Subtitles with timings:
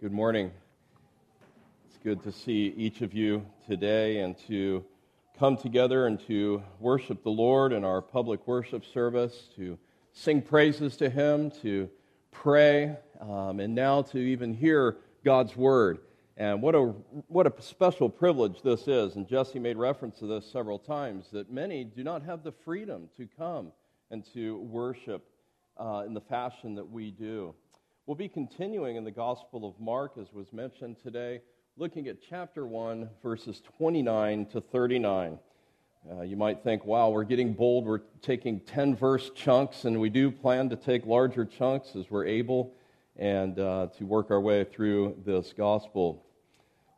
[0.00, 0.52] Good morning.
[1.88, 4.84] It's good to see each of you today and to
[5.36, 9.76] come together and to worship the Lord in our public worship service, to
[10.12, 11.90] sing praises to Him, to
[12.30, 15.98] pray, um, and now to even hear God's Word.
[16.36, 16.94] And what a,
[17.26, 19.16] what a special privilege this is.
[19.16, 23.08] And Jesse made reference to this several times that many do not have the freedom
[23.16, 23.72] to come
[24.12, 25.28] and to worship
[25.76, 27.52] uh, in the fashion that we do.
[28.08, 31.42] We'll be continuing in the Gospel of Mark, as was mentioned today,
[31.76, 35.38] looking at chapter 1, verses 29 to 39.
[36.10, 37.84] Uh, you might think, wow, we're getting bold.
[37.84, 42.24] We're taking 10 verse chunks, and we do plan to take larger chunks as we're
[42.24, 42.72] able
[43.18, 46.24] and uh, to work our way through this gospel.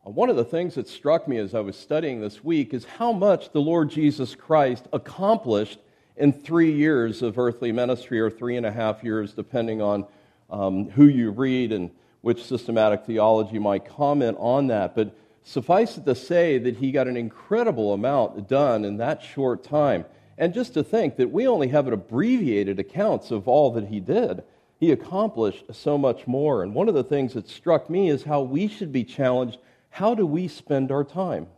[0.07, 2.85] Uh, one of the things that struck me as I was studying this week is
[2.85, 5.81] how much the Lord Jesus Christ accomplished
[6.17, 10.07] in three years of earthly ministry, or three and a half years, depending on
[10.51, 11.91] um, who you read and
[12.21, 14.95] which systematic theology might comment on that.
[14.95, 19.65] But suffice it to say that he got an incredible amount done in that short
[19.65, 20.05] time.
[20.37, 24.43] And just to think that we only have abbreviated accounts of all that he did.
[24.79, 26.63] He accomplished so much more.
[26.63, 29.59] And one of the things that struck me is how we should be challenged
[29.91, 31.49] how do we spend our time?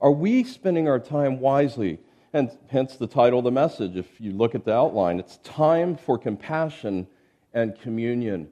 [0.00, 1.98] Are we spending our time wisely?
[2.32, 3.96] And hence the title of the message.
[3.96, 7.08] If you look at the outline, it's Time for Compassion
[7.54, 8.48] and communion.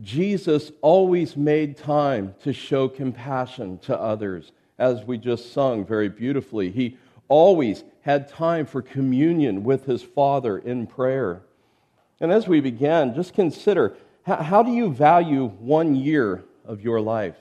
[0.00, 6.70] Jesus always made time to show compassion to others, as we just sung very beautifully.
[6.70, 6.96] He
[7.28, 11.42] always had time for communion with his Father in prayer.
[12.20, 17.36] And as we begin, just consider how, do you value one year of your life?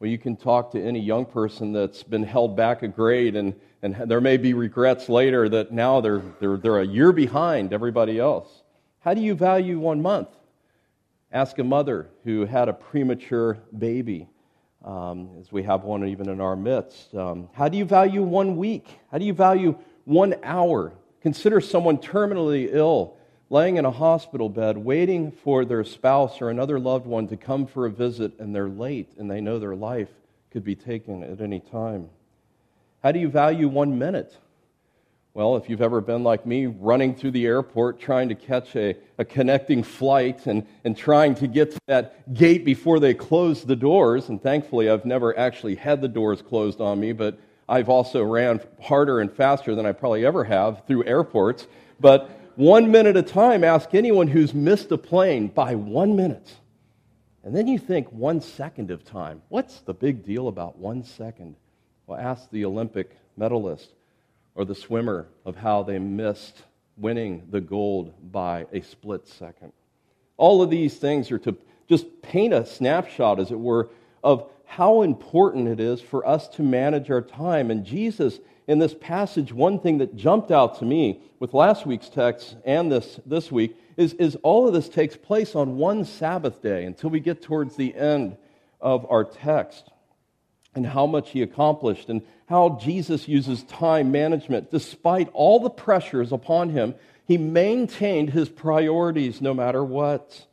[0.00, 3.54] Well, you can talk to any young person that's been held back a grade, and,
[3.82, 8.18] and there may be regrets later that now they're, they're, they're a year behind everybody
[8.18, 8.61] else.
[9.02, 10.28] How do you value one month?
[11.32, 14.28] Ask a mother who had a premature baby,
[14.84, 17.12] um, as we have one even in our midst.
[17.12, 18.86] Um, how do you value one week?
[19.10, 20.92] How do you value one hour?
[21.20, 23.16] Consider someone terminally ill,
[23.50, 27.66] laying in a hospital bed, waiting for their spouse or another loved one to come
[27.66, 30.10] for a visit, and they're late and they know their life
[30.52, 32.08] could be taken at any time.
[33.02, 34.36] How do you value one minute?
[35.34, 38.94] Well, if you've ever been like me, running through the airport trying to catch a,
[39.16, 43.74] a connecting flight and, and trying to get to that gate before they close the
[43.74, 48.22] doors, and thankfully I've never actually had the doors closed on me, but I've also
[48.22, 51.66] ran harder and faster than I probably ever have through airports.
[51.98, 56.56] But one minute at a time, ask anyone who's missed a plane by one minute.
[57.42, 59.40] And then you think one second of time.
[59.48, 61.56] What's the big deal about one second?
[62.06, 63.94] Well, ask the Olympic medalist
[64.54, 66.62] or the swimmer of how they missed
[66.96, 69.72] winning the gold by a split second.
[70.36, 71.56] All of these things are to
[71.88, 73.90] just paint a snapshot, as it were,
[74.22, 77.70] of how important it is for us to manage our time.
[77.70, 82.08] And Jesus, in this passage, one thing that jumped out to me with last week's
[82.08, 86.62] text and this, this week is, is all of this takes place on one Sabbath
[86.62, 88.36] day until we get towards the end
[88.80, 89.91] of our text
[90.74, 94.70] and how much he accomplished and how Jesus uses time management.
[94.70, 96.94] Despite all the pressures upon him,
[97.26, 100.46] he maintained his priorities no matter what.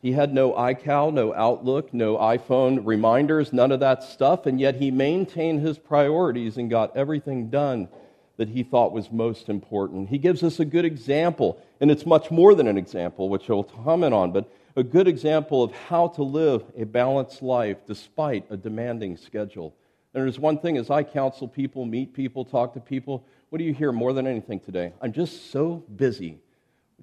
[0.00, 4.76] He had no iCal, no Outlook, no iPhone reminders, none of that stuff, and yet
[4.76, 7.88] he maintained his priorities and got everything done
[8.36, 10.08] that he thought was most important.
[10.08, 13.62] He gives us a good example, and it's much more than an example, which I'll
[13.62, 18.56] comment on, but a good example of how to live a balanced life despite a
[18.56, 19.74] demanding schedule.
[20.14, 23.64] And there's one thing as I counsel people, meet people, talk to people, what do
[23.64, 24.92] you hear more than anything today?
[25.00, 26.38] I'm just so busy.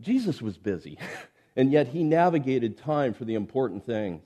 [0.02, 0.97] Jesus was busy,
[1.56, 4.24] and yet he navigated time for the important things.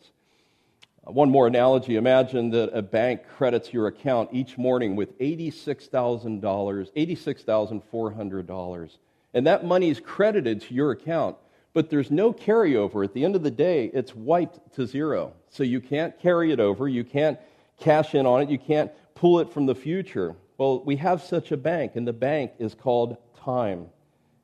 [1.06, 6.40] Uh, one more analogy imagine that a bank credits your account each morning with $86,000,
[6.42, 8.98] $86,400,
[9.34, 11.36] and that money is credited to your account
[11.74, 13.04] but there's no carryover.
[13.04, 15.34] At the end of the day, it's wiped to zero.
[15.50, 17.40] So you can't carry it over, you can't
[17.80, 20.36] cash in on it, you can't pull it from the future.
[20.58, 23.88] Well, we have such a bank, and the bank is called time.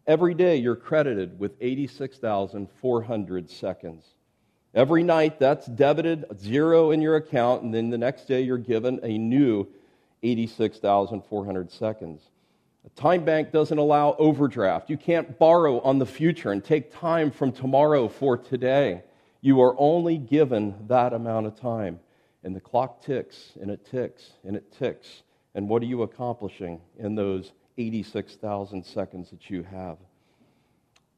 [0.07, 4.03] Every day you're credited with 86,400 seconds.
[4.73, 8.99] Every night that's debited zero in your account, and then the next day you're given
[9.03, 9.67] a new
[10.23, 12.21] 86,400 seconds.
[12.85, 14.89] A time bank doesn't allow overdraft.
[14.89, 19.03] You can't borrow on the future and take time from tomorrow for today.
[19.41, 21.99] You are only given that amount of time.
[22.43, 25.23] And the clock ticks and it ticks and it ticks.
[25.55, 29.97] And what are you accomplishing in those 86,000 seconds that you have?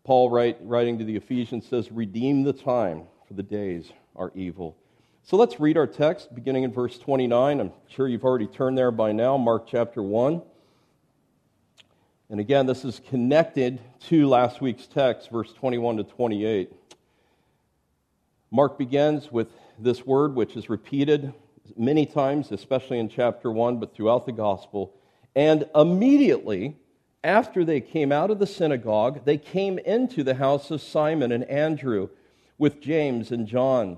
[0.03, 4.75] Paul, write, writing to the Ephesians, says, Redeem the time, for the days are evil.
[5.23, 7.59] So let's read our text beginning in verse 29.
[7.59, 10.41] I'm sure you've already turned there by now, Mark chapter 1.
[12.31, 16.71] And again, this is connected to last week's text, verse 21 to 28.
[18.49, 21.33] Mark begins with this word, which is repeated
[21.75, 24.93] many times, especially in chapter 1, but throughout the gospel.
[25.35, 26.77] And immediately
[27.21, 31.43] after they came out of the synagogue, they came into the house of Simon and
[31.43, 32.07] Andrew
[32.57, 33.97] with James and John.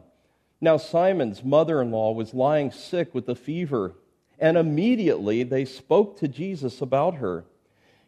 [0.60, 3.94] Now, Simon's mother in law was lying sick with a fever,
[4.40, 7.46] and immediately they spoke to Jesus about her.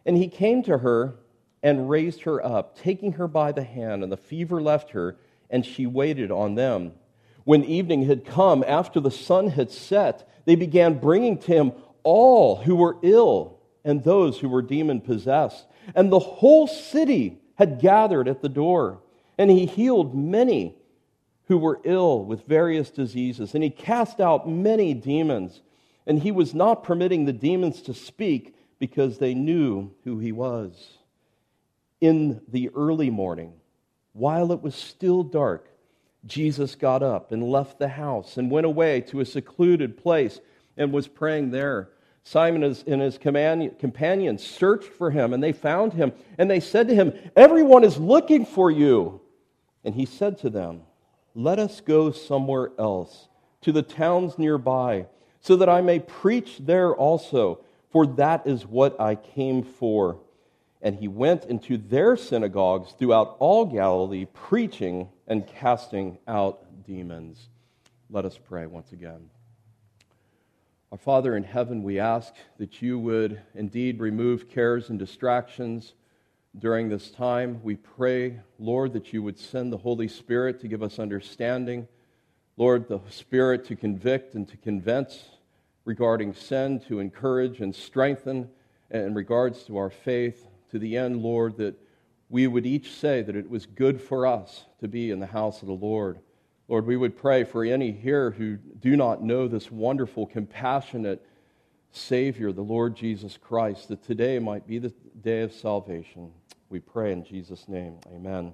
[0.06, 1.16] And he came to her
[1.64, 5.18] and raised her up, taking her by the hand, and the fever left her,
[5.50, 6.94] and she waited on them.
[7.44, 11.72] When evening had come, after the sun had set, they began bringing to him
[12.04, 15.66] all who were ill and those who were demon possessed.
[15.96, 19.00] And the whole city had gathered at the door.
[19.38, 20.76] And he healed many
[21.48, 25.62] who were ill with various diseases, and he cast out many demons.
[26.08, 28.56] And he was not permitting the demons to speak
[28.86, 30.98] because they knew who he was.
[32.02, 33.54] In the early morning,
[34.14, 35.68] while it was still dark,
[36.26, 40.40] Jesus got up and left the house and went away to a secluded place
[40.78, 41.90] and was praying there.
[42.24, 46.96] Simon and his companions searched for him and they found him and they said to
[46.96, 49.22] him, Everyone is looking for you.
[49.84, 50.82] And he said to them,
[51.36, 53.28] let us go somewhere else,
[53.62, 55.08] to the towns nearby,
[55.42, 57.60] so that I may preach there also,
[57.96, 60.20] for that is what I came for.
[60.82, 67.48] And he went into their synagogues throughout all Galilee, preaching and casting out demons.
[68.10, 69.30] Let us pray once again.
[70.92, 75.94] Our Father in heaven, we ask that you would indeed remove cares and distractions
[76.60, 77.62] during this time.
[77.64, 81.88] We pray, Lord, that you would send the Holy Spirit to give us understanding.
[82.58, 85.24] Lord, the Spirit to convict and to convince
[85.86, 88.50] regarding sin, to encourage and strengthen
[88.90, 91.76] in regards to our faith, to the end, Lord, that
[92.30, 95.62] we would each say that it was good for us to be in the house
[95.62, 96.20] of the Lord.
[96.68, 101.24] Lord, we would pray for any here who do not know this wonderful, compassionate
[101.92, 106.32] Savior, the Lord Jesus Christ, that today might be the day of salvation.
[106.70, 108.00] We pray in Jesus' name.
[108.08, 108.54] Amen.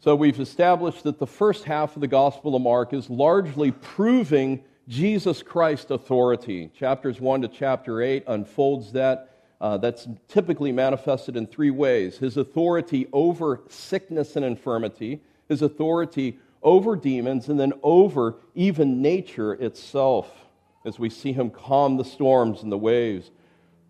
[0.00, 4.64] So we've established that the first half of the Gospel of Mark is largely proving
[4.88, 6.70] Jesus Christ authority.
[6.76, 9.30] Chapters 1 to chapter 8 unfolds that.
[9.60, 16.38] Uh, that's typically manifested in three ways his authority over sickness and infirmity, his authority
[16.62, 20.30] over demons, and then over even nature itself,
[20.84, 23.30] as we see him calm the storms and the waves.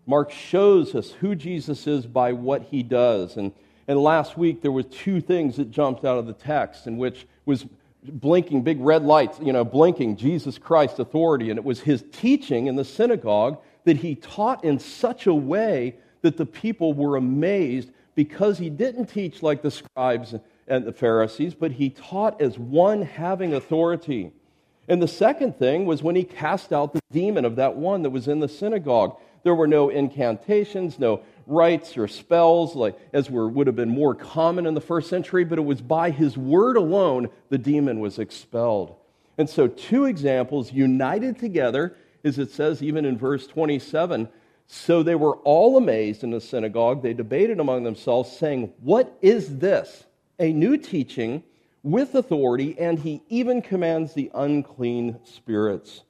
[0.05, 3.37] Mark shows us who Jesus is by what he does.
[3.37, 3.51] And,
[3.87, 7.25] and last week there were two things that jumped out of the text in which
[7.45, 7.65] was
[8.09, 11.49] blinking big red lights, you know, blinking Jesus Christ's authority.
[11.49, 15.95] And it was his teaching in the synagogue that he taught in such a way
[16.21, 20.35] that the people were amazed because he didn't teach like the scribes
[20.67, 24.31] and the Pharisees, but he taught as one having authority.
[24.87, 28.09] And the second thing was when he cast out the demon of that one that
[28.09, 29.17] was in the synagogue.
[29.43, 34.15] There were no incantations, no rites or spells, like as were, would have been more
[34.15, 38.19] common in the first century, but it was by his word alone the demon was
[38.19, 38.95] expelled.
[39.37, 44.29] And so, two examples united together, as it says even in verse 27.
[44.67, 47.03] So they were all amazed in the synagogue.
[47.03, 50.05] They debated among themselves, saying, What is this?
[50.39, 51.43] A new teaching
[51.83, 56.01] with authority, and he even commands the unclean spirits.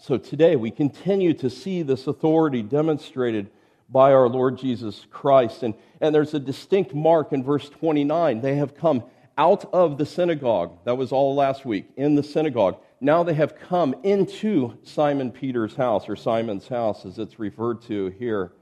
[0.00, 3.50] So today we continue to see this authority demonstrated
[3.88, 5.62] by our Lord Jesus Christ.
[5.62, 8.40] And, and there's a distinct mark in verse 29.
[8.40, 9.04] They have come
[9.36, 10.78] out of the synagogue.
[10.84, 12.76] That was all last week, in the synagogue.
[13.00, 18.08] Now they have come into Simon Peter's house, or Simon's house as it's referred to
[18.18, 18.52] here.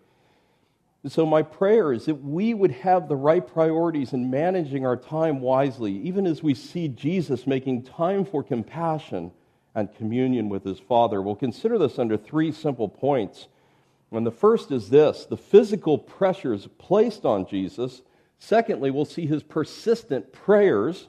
[1.08, 5.40] so, my prayer is that we would have the right priorities in managing our time
[5.40, 9.32] wisely, even as we see Jesus making time for compassion
[9.74, 11.22] and communion with his Father.
[11.22, 13.48] We'll consider this under three simple points.
[14.12, 18.02] And the first is this the physical pressures placed on Jesus.
[18.38, 21.08] Secondly, we'll see his persistent prayers.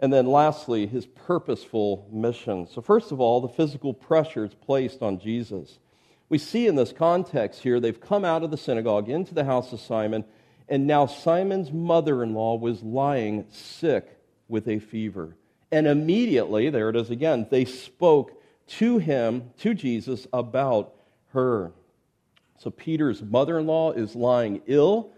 [0.00, 2.66] And then lastly, his purposeful mission.
[2.66, 5.78] So, first of all, the physical pressures placed on Jesus.
[6.28, 9.72] We see in this context here, they've come out of the synagogue into the house
[9.72, 10.24] of Simon,
[10.68, 15.36] and now Simon's mother in law was lying sick with a fever.
[15.70, 20.94] And immediately, there it is again, they spoke to him, to Jesus, about
[21.28, 21.72] her.
[22.58, 25.10] So Peter's mother in law is lying ill.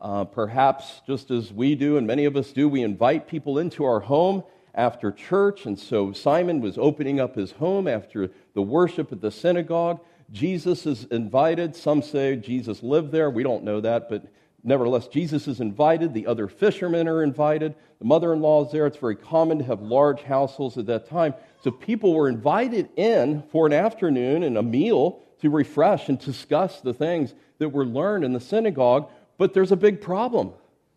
[0.00, 3.84] Uh, perhaps just as we do, and many of us do, we invite people into
[3.84, 4.42] our home
[4.74, 5.66] after church.
[5.66, 10.00] And so Simon was opening up his home after the worship at the synagogue.
[10.32, 11.76] Jesus is invited.
[11.76, 13.30] Some say Jesus lived there.
[13.30, 14.24] We don't know that, but
[14.62, 16.12] nevertheless, Jesus is invited.
[16.12, 17.74] The other fishermen are invited.
[17.98, 18.86] The mother in law is there.
[18.86, 21.34] It's very common to have large households at that time.
[21.62, 26.80] So people were invited in for an afternoon and a meal to refresh and discuss
[26.80, 29.10] the things that were learned in the synagogue.
[29.38, 30.52] But there's a big problem.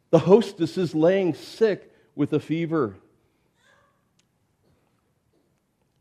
[0.10, 2.96] The hostess is laying sick with a fever.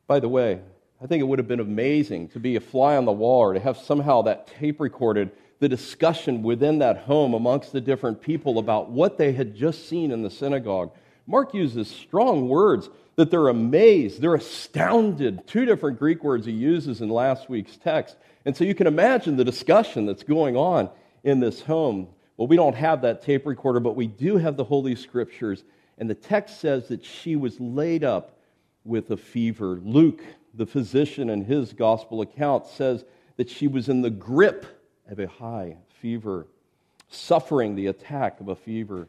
[0.07, 0.61] By the way,
[1.03, 3.55] I think it would have been amazing to be a fly on the wall or
[3.55, 8.59] to have somehow that tape recorded the discussion within that home amongst the different people
[8.59, 10.93] about what they had just seen in the synagogue.
[11.27, 15.47] Mark uses strong words that they're amazed, they're astounded.
[15.47, 18.17] Two different Greek words he uses in last week's text.
[18.47, 20.89] And so you can imagine the discussion that's going on
[21.25, 22.07] in this home.
[22.37, 25.65] Well, we don't have that tape recorder, but we do have the Holy Scriptures.
[25.99, 28.39] And the text says that she was laid up
[28.85, 29.81] with a fever.
[29.83, 30.23] Luke,
[30.55, 33.05] the physician, in his gospel account, says
[33.37, 34.65] that she was in the grip
[35.11, 36.47] of a high fever,
[37.09, 39.09] suffering the attack of a fever.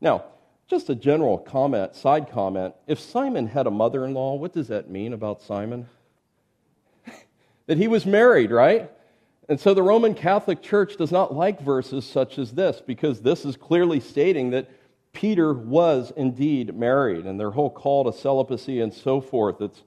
[0.00, 0.24] Now,
[0.68, 2.74] just a general comment, side comment.
[2.86, 5.86] If Simon had a mother in law, what does that mean about Simon?
[7.70, 8.90] That he was married, right?
[9.48, 13.44] And so the Roman Catholic Church does not like verses such as this because this
[13.44, 14.68] is clearly stating that
[15.12, 19.60] Peter was indeed married and their whole call to celibacy and so forth.
[19.60, 19.84] It's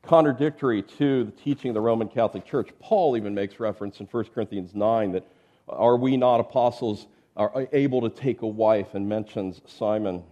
[0.00, 2.70] contradictory to the teaching of the Roman Catholic Church.
[2.80, 5.30] Paul even makes reference in 1 Corinthians 9 that
[5.68, 10.22] are we not apostles are uh, able to take a wife and mentions Simon.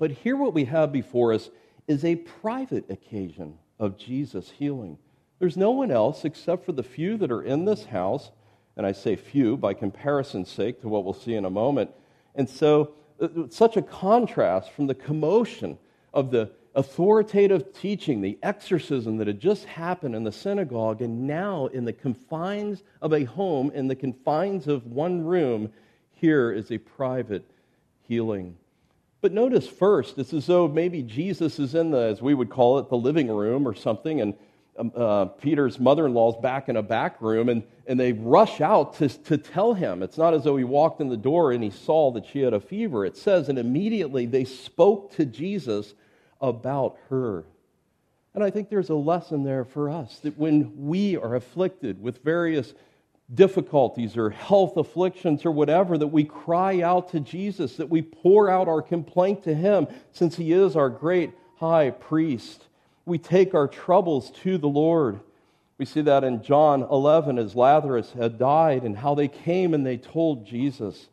[0.00, 1.50] But here what we have before us
[1.86, 4.98] is a private occasion of Jesus healing.
[5.38, 8.30] There's no one else except for the few that are in this house,
[8.76, 11.90] and I say few by comparison's sake to what we'll see in a moment.
[12.34, 15.78] And so, uh, such a contrast from the commotion
[16.14, 21.66] of the authoritative teaching, the exorcism that had just happened in the synagogue, and now
[21.66, 25.72] in the confines of a home, in the confines of one room,
[26.12, 27.50] here is a private
[28.02, 28.56] healing.
[29.22, 32.78] But notice first, it's as though maybe Jesus is in the, as we would call
[32.78, 34.34] it, the living room or something, and
[34.78, 38.60] uh, Peter's mother in law is back in a back room, and, and they rush
[38.60, 40.02] out to, to tell him.
[40.02, 42.54] It's not as though he walked in the door and he saw that she had
[42.54, 43.04] a fever.
[43.04, 45.94] It says, and immediately they spoke to Jesus
[46.40, 47.44] about her.
[48.34, 52.22] And I think there's a lesson there for us that when we are afflicted with
[52.22, 52.74] various
[53.32, 58.50] difficulties or health afflictions or whatever, that we cry out to Jesus, that we pour
[58.50, 62.62] out our complaint to Him, since He is our great high priest.
[63.06, 65.20] We take our troubles to the Lord.
[65.78, 69.86] We see that in John 11 as Lazarus had died and how they came and
[69.86, 71.08] they told Jesus.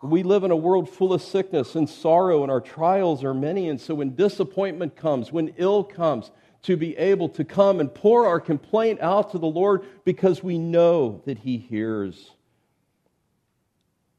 [0.00, 3.68] We live in a world full of sickness and sorrow, and our trials are many.
[3.68, 6.30] And so, when disappointment comes, when ill comes,
[6.62, 10.58] to be able to come and pour our complaint out to the Lord because we
[10.58, 12.30] know that He hears.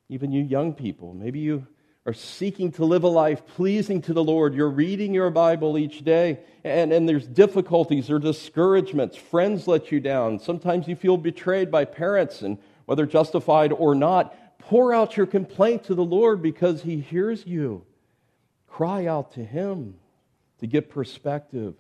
[0.10, 1.66] Even you young people, maybe you
[2.06, 4.54] are seeking to live a life pleasing to the Lord.
[4.54, 9.16] You're reading your Bible each day, and, and there's difficulties or discouragements.
[9.16, 10.40] Friends let you down.
[10.40, 15.86] Sometimes you feel betrayed by parents, and whether justified or not, pour out your complaint
[15.86, 17.86] to the Lord because He hears you.
[18.68, 19.96] Cry out to Him
[20.64, 21.76] to get perspective.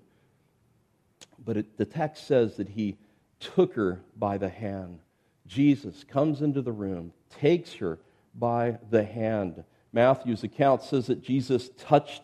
[1.45, 2.97] But it, the text says that he
[3.39, 4.99] took her by the hand.
[5.47, 7.99] Jesus comes into the room, takes her
[8.35, 9.63] by the hand.
[9.93, 12.23] Matthew's account says that Jesus touched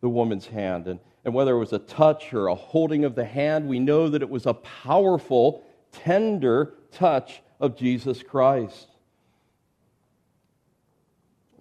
[0.00, 0.86] the woman's hand.
[0.86, 4.08] And, and whether it was a touch or a holding of the hand, we know
[4.08, 8.86] that it was a powerful, tender touch of Jesus Christ.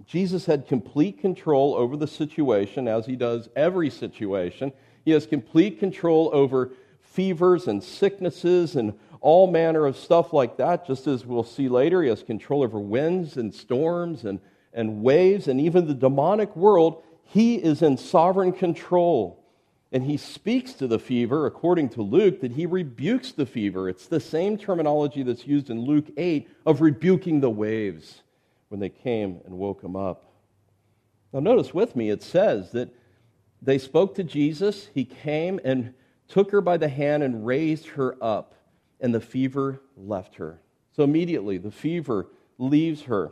[0.05, 4.71] Jesus had complete control over the situation, as he does every situation.
[5.03, 6.71] He has complete control over
[7.01, 10.85] fevers and sicknesses and all manner of stuff like that.
[10.85, 14.39] Just as we'll see later, he has control over winds and storms and,
[14.77, 17.03] and waves and even the demonic world.
[17.23, 19.43] He is in sovereign control.
[19.91, 23.89] And he speaks to the fever, according to Luke, that he rebukes the fever.
[23.89, 28.21] It's the same terminology that's used in Luke 8 of rebuking the waves
[28.67, 30.25] when they came and woke him up.
[31.33, 32.93] Now, notice with me, it says that
[33.61, 34.89] they spoke to Jesus.
[34.93, 35.93] He came and
[36.27, 38.55] took her by the hand and raised her up,
[38.99, 40.61] and the fever left her.
[40.95, 43.31] So immediately, the fever leaves her.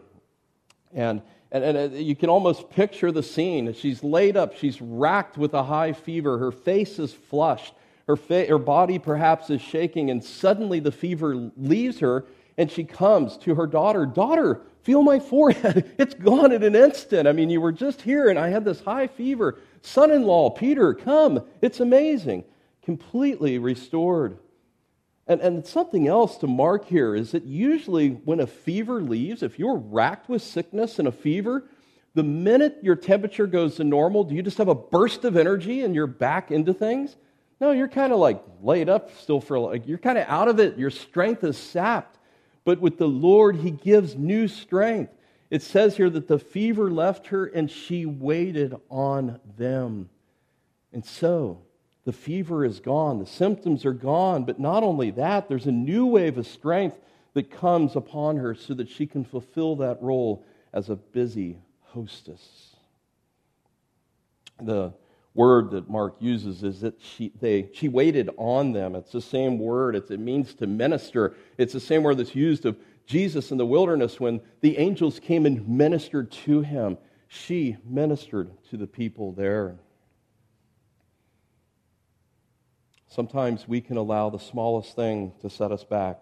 [0.96, 1.22] And,
[1.52, 3.72] and, and uh, you can almost picture the scene.
[3.74, 7.74] She's laid up, she's racked with a high fever, her face is flushed,
[8.08, 12.26] her, fa- her body perhaps is shaking, and suddenly the fever leaves her,
[12.58, 15.92] And she comes to her daughter, Daughter, feel my forehead.
[15.98, 17.28] It's gone in an instant.
[17.28, 19.60] I mean, you were just here and I had this high fever.
[19.82, 21.44] Son in law, Peter, come.
[21.62, 22.46] It's amazing.
[22.84, 24.38] Completely restored.
[25.28, 29.58] And, and something else to mark here is that usually when a fever leaves, if
[29.58, 31.64] you're racked with sickness and a fever,
[32.14, 35.82] the minute your temperature goes to normal, do you just have a burst of energy
[35.82, 37.16] and you're back into things?
[37.60, 40.48] No, you're kind of like laid up still for a like you're kind of out
[40.48, 40.78] of it.
[40.78, 42.18] Your strength is sapped.
[42.64, 45.14] But with the Lord, He gives new strength.
[45.50, 50.10] It says here that the fever left her and she waited on them.
[50.92, 51.62] And so,
[52.06, 56.06] the fever is gone, the symptoms are gone, but not only that, there's a new
[56.06, 56.98] wave of strength
[57.34, 62.76] that comes upon her so that she can fulfill that role as a busy hostess.
[64.62, 64.94] The
[65.34, 68.96] word that Mark uses is that she, they, she waited on them.
[68.96, 71.36] It's the same word, it's, it means to minister.
[71.58, 75.46] It's the same word that's used of Jesus in the wilderness when the angels came
[75.46, 76.98] and ministered to him.
[77.28, 79.76] She ministered to the people there.
[83.16, 86.22] Sometimes we can allow the smallest thing to set us back.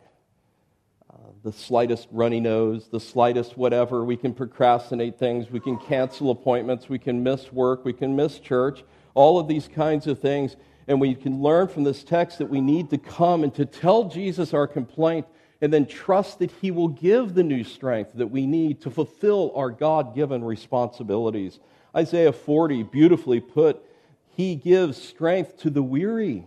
[1.12, 4.06] Uh, the slightest runny nose, the slightest whatever.
[4.06, 5.50] We can procrastinate things.
[5.50, 6.90] We can cancel appointments.
[6.90, 7.84] We can miss work.
[7.84, 8.84] We can miss church.
[9.16, 10.56] All of these kinds of things.
[10.88, 14.04] And we can learn from this text that we need to come and to tell
[14.04, 15.26] Jesus our complaint
[15.62, 19.52] and then trust that He will give the new strength that we need to fulfill
[19.56, 21.60] our God given responsibilities.
[21.96, 23.84] Isaiah 40 beautifully put,
[24.28, 26.46] He gives strength to the weary.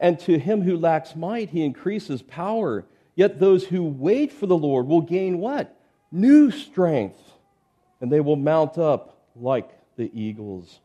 [0.00, 2.84] And to him who lacks might, he increases power.
[3.14, 5.74] Yet those who wait for the Lord will gain what?
[6.12, 7.20] New strength.
[8.00, 10.80] And they will mount up like the eagles.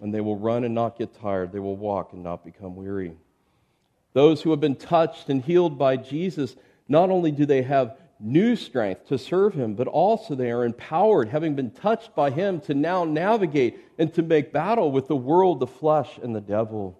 [0.00, 1.52] And they will run and not get tired.
[1.52, 3.12] They will walk and not become weary.
[4.12, 6.56] Those who have been touched and healed by Jesus,
[6.88, 11.28] not only do they have new strength to serve him, but also they are empowered,
[11.28, 15.60] having been touched by him, to now navigate and to make battle with the world,
[15.60, 16.99] the flesh, and the devil.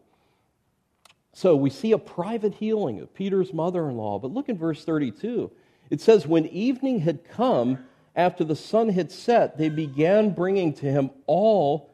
[1.33, 4.19] So we see a private healing of Peter's mother in law.
[4.19, 5.51] But look in verse 32.
[5.91, 7.79] It says, When evening had come,
[8.17, 11.91] after the sun had set, they began bringing to him all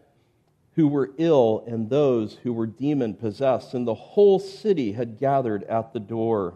[0.75, 5.65] who were ill and those who were demon possessed, and the whole city had gathered
[5.65, 6.55] at the door.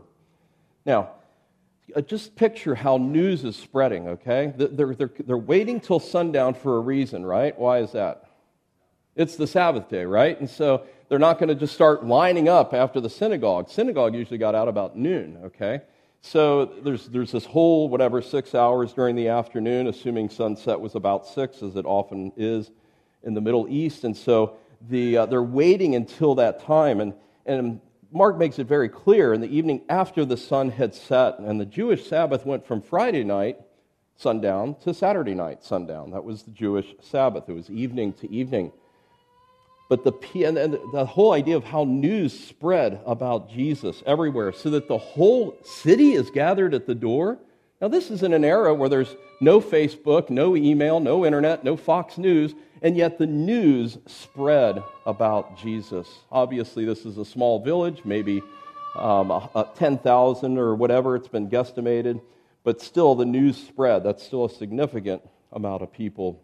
[0.85, 1.11] Now,
[1.97, 4.53] uh, just picture how news is spreading, okay?
[4.57, 7.59] They're, they're, they're waiting till sundown for a reason, right?
[7.59, 8.25] Why is that?
[9.17, 10.39] It's the Sabbath day, right?
[10.39, 13.69] And so they're not going to just start lining up after the synagogue.
[13.69, 15.83] Synagogue usually got out about noon, okay?
[16.23, 21.27] So there's, there's this whole, whatever, six hours during the afternoon, assuming sunset was about
[21.27, 22.71] six, as it often is
[23.25, 24.05] in the Middle East.
[24.05, 24.57] And so
[24.89, 27.01] the, uh, they're waiting until that time.
[27.01, 27.81] And, and
[28.13, 31.67] Mark makes it very clear in the evening after the sun had set, and the
[31.67, 33.59] Jewish Sabbath went from Friday night,
[34.17, 36.13] sundown, to Saturday night, sundown.
[36.13, 37.49] That was the Jewish Sabbath.
[37.49, 38.71] It was evening to evening.
[39.91, 44.87] But the, and the whole idea of how news spread about Jesus everywhere so that
[44.87, 47.39] the whole city is gathered at the door.
[47.81, 51.77] Now, this is in an era where there's no Facebook, no email, no internet, no
[51.77, 56.09] Fox News, and yet the news spread about Jesus.
[56.31, 58.43] Obviously, this is a small village, maybe
[58.95, 62.21] um, 10,000 or whatever, it's been guesstimated,
[62.63, 64.05] but still the news spread.
[64.05, 65.23] That's still a significant
[65.53, 66.41] amount of people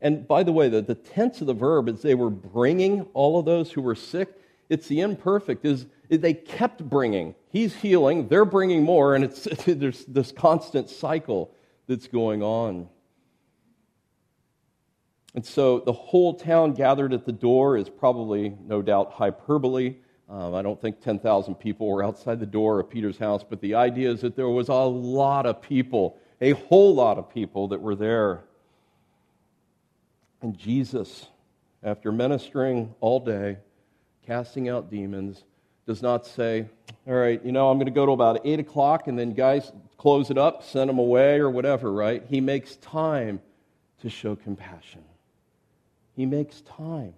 [0.00, 3.38] and by the way, the, the tense of the verb is they were bringing all
[3.38, 4.28] of those who were sick.
[4.68, 7.34] It's the imperfect, is they kept bringing.
[7.50, 11.50] He's healing, they're bringing more, and it's, there's this constant cycle
[11.86, 12.88] that's going on.
[15.34, 19.96] And so the whole town gathered at the door is probably, no doubt, hyperbole.
[20.28, 23.74] Um, I don't think 10,000 people were outside the door of Peter's house, but the
[23.74, 27.80] idea is that there was a lot of people, a whole lot of people that
[27.80, 28.44] were there.
[30.42, 31.26] And Jesus,
[31.82, 33.58] after ministering all day,
[34.26, 35.44] casting out demons,
[35.86, 36.66] does not say,
[37.06, 39.72] All right, you know, I'm going to go to about 8 o'clock and then, guys,
[39.96, 42.22] close it up, send them away, or whatever, right?
[42.28, 43.40] He makes time
[44.02, 45.02] to show compassion.
[46.14, 47.14] He makes time.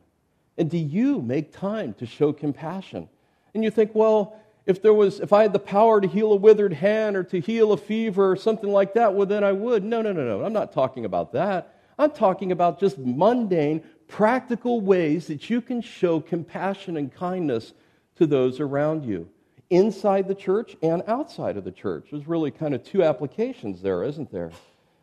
[0.57, 3.09] And do you make time to show compassion?
[3.55, 6.37] And you think, well, if there was if I had the power to heal a
[6.37, 9.85] withered hand or to heal a fever or something like that, well then I would.
[9.85, 10.45] No, no, no, no.
[10.45, 11.80] I'm not talking about that.
[12.01, 17.75] I'm talking about just mundane, practical ways that you can show compassion and kindness
[18.17, 19.29] to those around you,
[19.69, 22.09] inside the church and outside of the church.
[22.11, 24.51] There's really kind of two applications there, isn't there?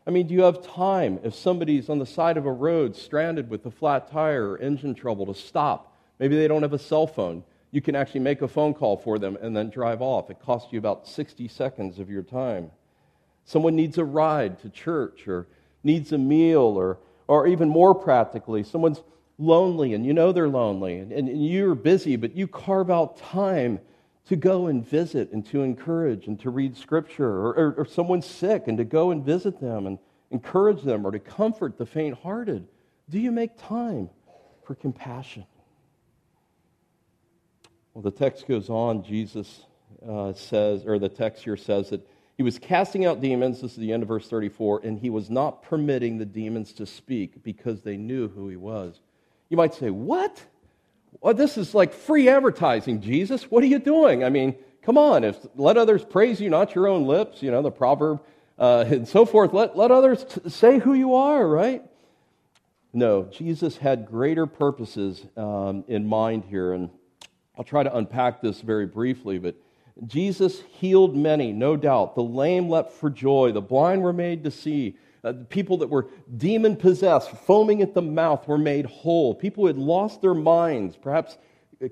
[0.08, 3.48] I mean, do you have time if somebody's on the side of a road stranded
[3.48, 5.96] with a flat tire or engine trouble to stop?
[6.18, 7.44] Maybe they don't have a cell phone.
[7.70, 10.30] you can actually make a phone call for them and then drive off.
[10.30, 12.72] It costs you about 60 seconds of your time.
[13.44, 15.46] Someone needs a ride to church or
[15.88, 19.02] needs a meal, or, or even more practically, someone's
[19.38, 23.80] lonely and you know they're lonely and, and you're busy, but you carve out time
[24.26, 28.26] to go and visit and to encourage and to read scripture, or, or, or someone's
[28.26, 29.98] sick and to go and visit them and
[30.30, 32.68] encourage them or to comfort the faint hearted.
[33.08, 34.10] Do you make time
[34.64, 35.46] for compassion?
[37.94, 39.02] Well, the text goes on.
[39.02, 39.64] Jesus
[40.06, 42.06] uh, says, or the text here says that
[42.38, 43.60] he was casting out demons.
[43.60, 46.86] This is the end of verse 34, and he was not permitting the demons to
[46.86, 49.00] speak because they knew who he was.
[49.48, 50.40] You might say, What?
[51.20, 53.50] Well, this is like free advertising, Jesus.
[53.50, 54.22] What are you doing?
[54.22, 55.24] I mean, come on.
[55.24, 58.20] If, let others praise you, not your own lips, you know, the proverb
[58.56, 59.52] uh, and so forth.
[59.52, 61.82] Let, let others t- say who you are, right?
[62.92, 66.72] No, Jesus had greater purposes um, in mind here.
[66.72, 66.90] And
[67.56, 69.56] I'll try to unpack this very briefly, but
[70.06, 72.14] Jesus healed many, no doubt.
[72.14, 74.96] The lame leapt for joy, the blind were made to see.
[75.24, 76.06] Uh, people that were
[76.36, 79.34] demon possessed, foaming at the mouth, were made whole.
[79.34, 81.36] People who had lost their minds, perhaps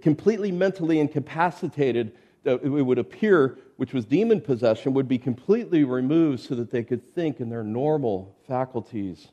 [0.01, 2.12] completely mentally incapacitated,
[2.45, 7.03] it would appear, which was demon possession, would be completely removed so that they could
[7.14, 9.29] think in their normal faculties.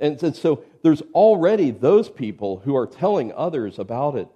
[0.00, 4.28] And, and so there's already those people who are telling others about it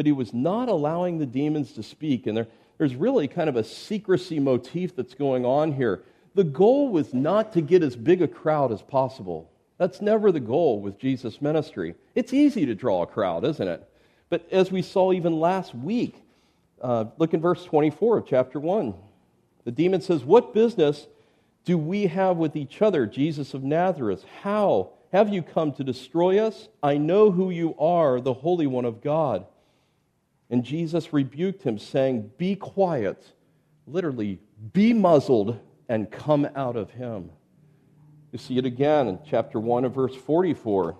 [0.00, 2.26] but he was not allowing the demons to speak.
[2.26, 2.48] And there,
[2.80, 6.02] there's really kind of a secrecy motif that's going on here.
[6.34, 9.50] The goal was not to get as big a crowd as possible.
[9.76, 11.94] That's never the goal with Jesus' ministry.
[12.14, 13.86] It's easy to draw a crowd, isn't it?
[14.30, 16.22] But as we saw even last week,
[16.80, 18.94] uh, look in verse 24 of chapter 1.
[19.66, 21.06] The demon says, What business
[21.66, 24.24] do we have with each other, Jesus of Nazareth?
[24.40, 26.70] How have you come to destroy us?
[26.82, 29.44] I know who you are, the Holy One of God.
[30.50, 33.32] And Jesus rebuked him, saying, Be quiet,
[33.86, 34.40] literally,
[34.72, 35.58] be muzzled,
[35.88, 37.30] and come out of him.
[38.32, 40.96] You see it again in chapter 1 of verse 44.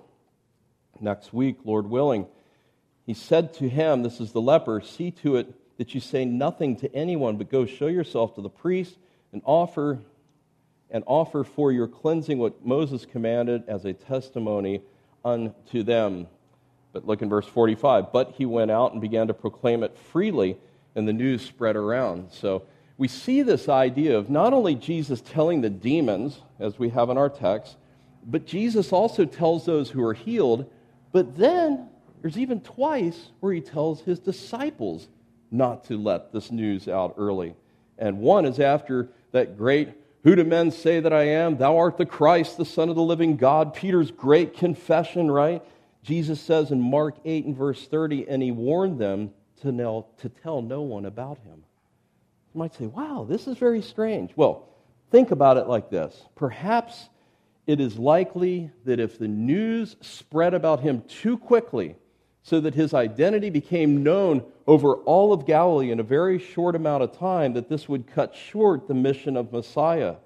[1.00, 2.26] Next week, Lord willing,
[3.06, 6.76] he said to him, This is the leper, see to it that you say nothing
[6.76, 8.98] to anyone, but go show yourself to the priest
[9.32, 10.00] and offer
[10.90, 14.82] and offer for your cleansing what Moses commanded as a testimony
[15.24, 16.26] unto them.
[16.92, 18.12] But look in verse 45.
[18.12, 20.56] But he went out and began to proclaim it freely,
[20.94, 22.30] and the news spread around.
[22.32, 22.64] So
[22.98, 27.16] we see this idea of not only Jesus telling the demons, as we have in
[27.16, 27.76] our text,
[28.26, 30.70] but Jesus also tells those who are healed.
[31.12, 31.88] But then
[32.20, 35.08] there's even twice where he tells his disciples
[35.50, 37.54] not to let this news out early.
[37.98, 39.88] And one is after that great,
[40.22, 41.56] Who do men say that I am?
[41.56, 43.72] Thou art the Christ, the Son of the living God.
[43.72, 45.62] Peter's great confession, right?
[46.02, 50.28] Jesus says in Mark 8 and verse 30, and he warned them to, know, to
[50.28, 51.62] tell no one about him.
[52.54, 54.32] You might say, wow, this is very strange.
[54.34, 54.68] Well,
[55.10, 56.24] think about it like this.
[56.34, 57.08] Perhaps
[57.66, 61.96] it is likely that if the news spread about him too quickly,
[62.42, 67.02] so that his identity became known over all of Galilee in a very short amount
[67.02, 70.16] of time, that this would cut short the mission of Messiah,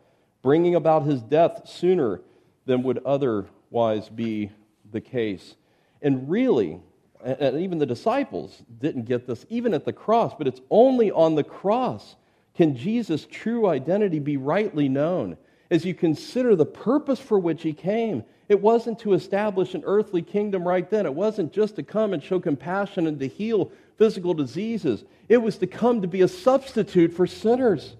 [0.40, 2.20] bringing about his death sooner
[2.66, 4.50] than would otherwise be
[4.92, 5.56] the case.
[6.04, 6.78] And really,
[7.24, 11.34] and even the disciples didn't get this, even at the cross, but it's only on
[11.34, 12.14] the cross
[12.54, 15.36] can Jesus' true identity be rightly known.
[15.70, 20.22] As you consider the purpose for which he came, it wasn't to establish an earthly
[20.22, 21.06] kingdom right then.
[21.06, 25.04] It wasn't just to come and show compassion and to heal physical diseases.
[25.28, 27.96] It was to come to be a substitute for sinners.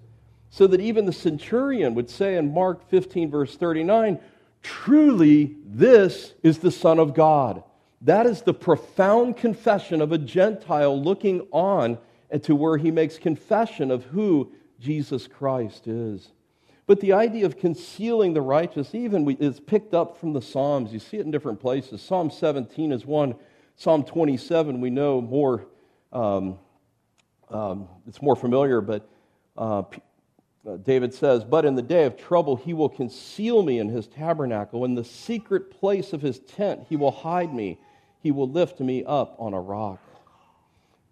[0.51, 4.19] So that even the centurion would say in Mark 15, verse 39,
[4.61, 7.63] Truly, this is the Son of God.
[8.05, 11.97] That is the profound confession of a Gentile looking on
[12.43, 16.31] to where he makes confession of who Jesus Christ is.
[16.85, 20.93] But the idea of concealing the righteous even is picked up from the Psalms.
[20.93, 21.99] You see it in different places.
[21.99, 23.33] Psalm 17 is one.
[23.75, 25.65] Psalm 27 we know more.
[26.13, 26.59] Um,
[27.49, 29.09] um, it's more familiar, but
[29.57, 29.81] uh,
[30.67, 34.05] uh, David says, But in the day of trouble, he will conceal me in his
[34.05, 34.85] tabernacle.
[34.85, 37.79] In the secret place of his tent, he will hide me.
[38.25, 39.99] He will lift me up on a rock.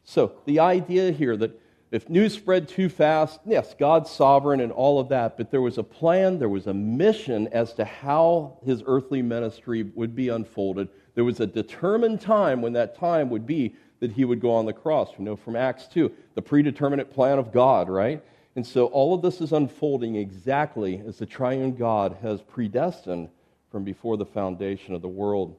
[0.03, 4.99] So, the idea here that if news spread too fast, yes, God's sovereign and all
[4.99, 8.81] of that, but there was a plan, there was a mission as to how his
[8.87, 10.89] earthly ministry would be unfolded.
[11.13, 14.65] There was a determined time when that time would be that he would go on
[14.65, 15.09] the cross.
[15.15, 18.23] We know from Acts 2, the predeterminate plan of God, right?
[18.55, 23.29] And so all of this is unfolding exactly as the triune God has predestined
[23.69, 25.57] from before the foundation of the world.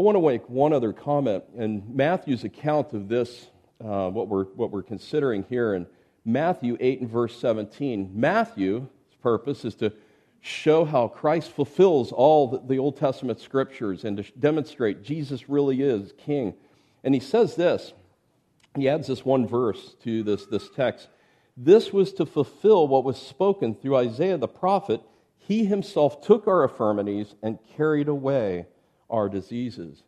[0.00, 1.44] I want to make one other comment.
[1.58, 3.48] In Matthew's account of this
[3.84, 5.86] uh, what, we're, what we're considering here in
[6.24, 8.10] Matthew 8 and verse 17.
[8.14, 8.88] Matthew's
[9.22, 9.92] purpose is to
[10.40, 16.14] show how Christ fulfills all the Old Testament scriptures and to demonstrate Jesus really is
[16.16, 16.54] king.
[17.04, 17.92] And he says this
[18.76, 21.10] he adds this one verse to this, this text.
[21.58, 25.02] This was to fulfill what was spoken through Isaiah the prophet.
[25.36, 28.64] He himself took our infirmities and carried away
[29.10, 30.02] our diseases.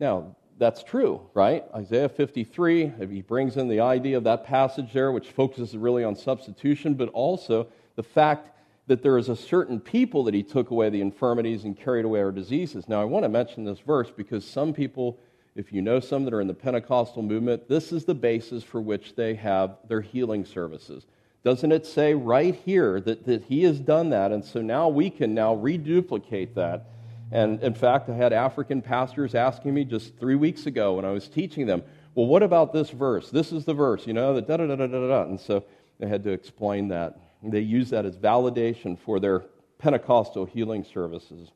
[0.00, 1.64] Now, that's true, right?
[1.74, 6.16] Isaiah 53, he brings in the idea of that passage there, which focuses really on
[6.16, 8.50] substitution, but also the fact
[8.88, 12.20] that there is a certain people that he took away the infirmities and carried away
[12.20, 12.88] our diseases.
[12.88, 15.18] Now, I want to mention this verse because some people,
[15.54, 18.80] if you know some that are in the Pentecostal movement, this is the basis for
[18.80, 21.06] which they have their healing services.
[21.44, 24.32] Doesn't it say right here that, that he has done that?
[24.32, 26.86] And so now we can now reduplicate that
[27.30, 31.10] and in fact, I had African pastors asking me just three weeks ago when I
[31.10, 31.82] was teaching them,
[32.14, 33.30] well, what about this verse?
[33.30, 35.22] This is the verse, you know, the da da da da da da.
[35.22, 35.64] And so
[36.02, 37.18] I had to explain that.
[37.42, 39.44] They use that as validation for their
[39.78, 41.50] Pentecostal healing services.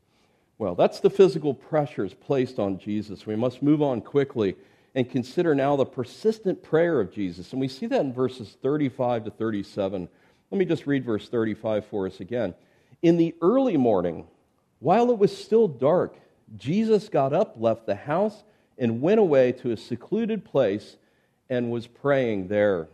[0.59, 3.27] Well, that's the physical pressures placed on Jesus.
[3.27, 4.55] We must move on quickly
[4.95, 7.53] and consider now the persistent prayer of Jesus.
[7.53, 10.09] And we see that in verses 35 to 37.
[10.51, 12.55] Let me just read verse 35 for us again.
[13.01, 14.29] In the early morning,
[14.83, 16.19] while it was still dark,
[16.57, 18.43] Jesus got up, left the house,
[18.77, 20.97] and went away to a secluded place
[21.49, 22.89] and was praying there.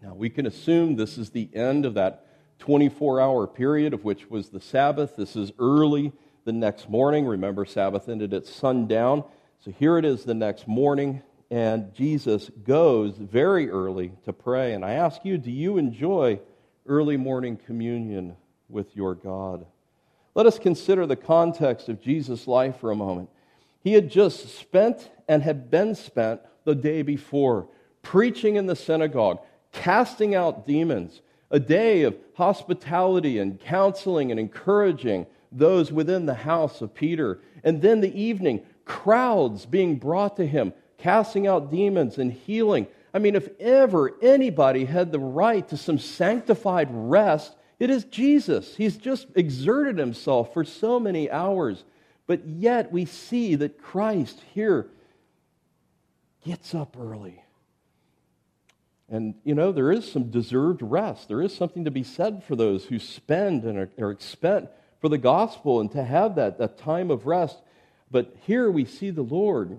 [0.00, 2.26] Now, we can assume this is the end of that
[2.60, 5.16] 24 hour period of which was the Sabbath.
[5.16, 6.12] This is early
[6.44, 7.26] the next morning.
[7.26, 9.24] Remember, Sabbath ended at sundown.
[9.64, 11.20] So here it is the next morning,
[11.50, 14.74] and Jesus goes very early to pray.
[14.74, 16.38] And I ask you, do you enjoy
[16.86, 18.36] early morning communion
[18.68, 19.66] with your God?
[20.36, 23.30] Let us consider the context of Jesus' life for a moment.
[23.82, 27.68] He had just spent and had been spent the day before
[28.02, 29.40] preaching in the synagogue,
[29.72, 36.82] casting out demons, a day of hospitality and counseling and encouraging those within the house
[36.82, 37.40] of Peter.
[37.64, 42.88] And then the evening, crowds being brought to him, casting out demons and healing.
[43.14, 48.76] I mean, if ever anybody had the right to some sanctified rest, it is Jesus.
[48.76, 51.84] He's just exerted himself for so many hours.
[52.26, 54.88] But yet we see that Christ here
[56.44, 57.42] gets up early.
[59.08, 61.28] And, you know, there is some deserved rest.
[61.28, 64.68] There is something to be said for those who spend and are, are spent
[65.00, 67.58] for the gospel and to have that, that time of rest.
[68.10, 69.78] But here we see the Lord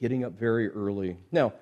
[0.00, 1.16] getting up very early.
[1.32, 1.54] Now,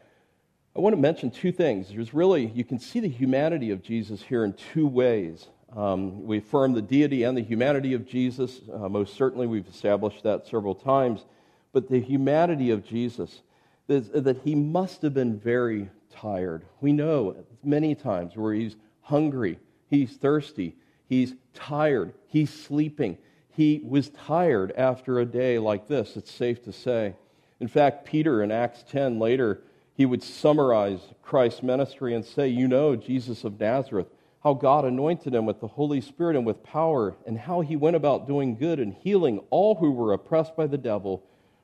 [0.77, 1.89] I want to mention two things.
[1.89, 5.47] There's really, you can see the humanity of Jesus here in two ways.
[5.77, 8.61] Um, we affirm the deity and the humanity of Jesus.
[8.73, 11.27] Uh, most certainly, we've established that several times.
[11.73, 13.43] But the humanity of Jesus,
[13.87, 16.65] is, that he must have been very tired.
[16.81, 19.61] We know many times where he's hungry,
[19.91, 20.75] he's thirsty,
[21.09, 23.19] he's tired, he's sleeping.
[23.51, 27.15] He was tired after a day like this, it's safe to say.
[27.61, 29.63] In fact, Peter in Acts 10 later
[29.95, 34.09] he would summarize Christ's ministry and say, You know, Jesus of Nazareth,
[34.43, 37.97] how God anointed him with the Holy Spirit and with power, and how he went
[37.97, 41.23] about doing good and healing all who were oppressed by the devil,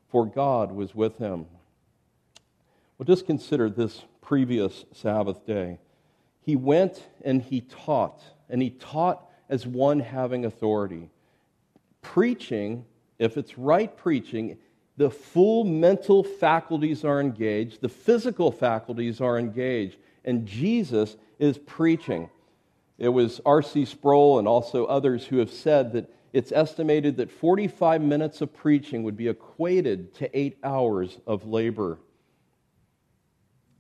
[0.09, 1.47] for God was with him.
[2.97, 5.79] Well, just consider this previous Sabbath day.
[6.43, 11.11] He went and he taught, and he taught as one having authority.
[12.01, 12.85] Preaching,
[13.19, 14.57] if it's right preaching,
[15.01, 22.29] the full mental faculties are engaged, the physical faculties are engaged, and Jesus is preaching.
[22.99, 23.87] It was R.C.
[23.87, 29.03] Sproul and also others who have said that it's estimated that 45 minutes of preaching
[29.05, 31.99] would be equated to eight hours of labor.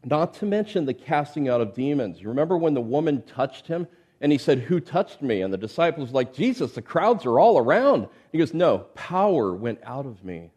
[0.02, 2.18] Not to mention the casting out of demons.
[2.18, 3.86] You remember when the woman touched him
[4.22, 5.42] and he said, Who touched me?
[5.42, 8.08] And the disciples were like, Jesus, the crowds are all around.
[8.32, 10.50] He goes, No, power went out of me.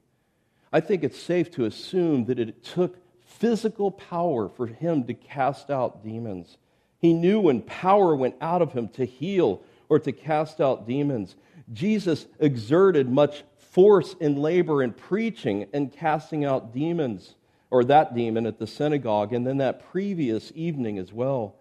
[0.74, 5.70] I think it's safe to assume that it took physical power for him to cast
[5.70, 6.58] out demons.
[6.98, 11.36] He knew when power went out of him to heal or to cast out demons.
[11.72, 17.36] Jesus exerted much force in labor in preaching and casting out demons,
[17.70, 21.56] or that demon at the synagogue, and then that previous evening as well.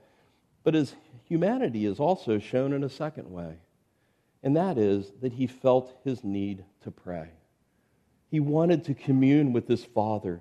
[0.63, 0.95] But his
[1.25, 3.57] humanity is also shown in a second way,
[4.43, 7.31] and that is that he felt his need to pray.
[8.33, 10.41] He wanted to commune with his Father.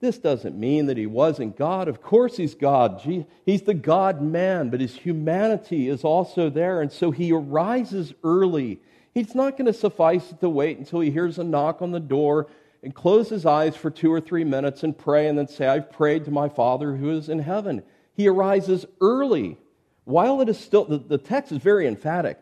[0.00, 1.86] This doesn't mean that he wasn't God.
[1.86, 3.00] Of course, he's God.
[3.46, 6.82] He's the God man, but his humanity is also there.
[6.82, 8.80] And so he arises early.
[9.14, 12.48] He's not going to suffice to wait until he hears a knock on the door
[12.82, 15.92] and close his eyes for two or three minutes and pray and then say, I've
[15.92, 17.84] prayed to my Father who is in heaven.
[18.14, 19.58] He arises early
[20.02, 22.38] while it is still, the, the text is very emphatic.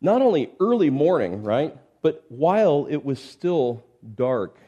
[0.00, 1.76] Not only early morning, right?
[2.00, 3.82] But while it was still
[4.14, 4.58] dark,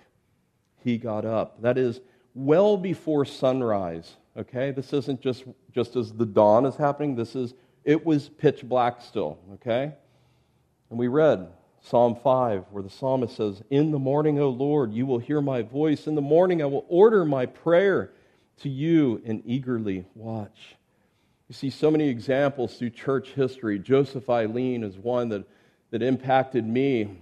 [0.83, 1.63] he got up.
[1.63, 2.01] That is,
[2.35, 4.17] well before sunrise.
[4.37, 4.71] Okay?
[4.71, 7.17] This isn't just, just as the dawn is happening.
[7.17, 9.39] This is, it was pitch black still.
[9.55, 9.93] Okay?
[10.91, 11.49] And we read
[11.81, 15.63] Psalm 5, where the psalmist says, In the morning, O Lord, you will hear my
[15.63, 16.07] voice.
[16.07, 18.13] In the morning, I will order my prayer
[18.63, 20.77] to you and eagerly watch.
[21.49, 23.79] You see so many examples through church history.
[23.79, 25.45] Joseph Alleine is one that,
[25.91, 27.19] that impacted me,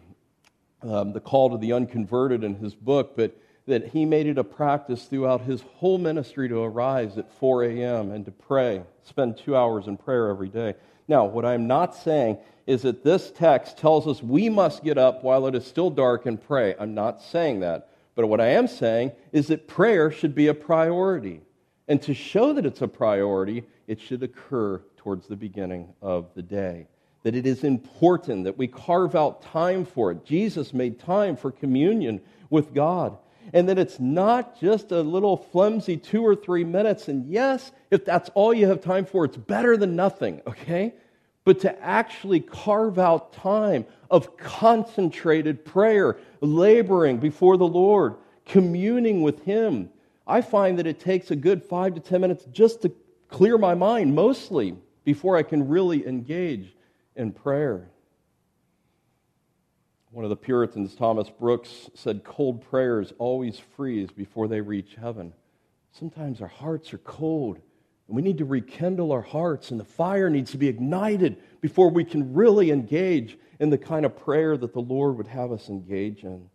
[0.82, 3.36] um, the call to the unconverted in his book, but
[3.66, 8.12] that he made it a practice throughout his whole ministry to arise at 4 a.m.
[8.12, 10.74] and to pray, spend two hours in prayer every day.
[11.08, 15.22] Now, what I'm not saying is that this text tells us we must get up
[15.22, 16.74] while it is still dark and pray.
[16.78, 17.90] I'm not saying that.
[18.14, 21.42] But what I am saying is that prayer should be a priority.
[21.86, 26.42] And to show that it's a priority, it should occur towards the beginning of the
[26.42, 26.88] day.
[27.26, 30.24] That it is important that we carve out time for it.
[30.24, 33.18] Jesus made time for communion with God.
[33.52, 37.08] And that it's not just a little flimsy two or three minutes.
[37.08, 40.94] And yes, if that's all you have time for, it's better than nothing, okay?
[41.42, 49.42] But to actually carve out time of concentrated prayer, laboring before the Lord, communing with
[49.42, 49.90] Him.
[50.28, 52.92] I find that it takes a good five to ten minutes just to
[53.26, 56.75] clear my mind, mostly, before I can really engage
[57.16, 57.88] in prayer.
[60.10, 65.32] One of the Puritans, Thomas Brooks, said, Cold prayers always freeze before they reach heaven.
[65.92, 67.58] Sometimes our hearts are cold,
[68.06, 71.90] and we need to rekindle our hearts, and the fire needs to be ignited before
[71.90, 75.68] we can really engage in the kind of prayer that the Lord would have us
[75.68, 76.48] engage in.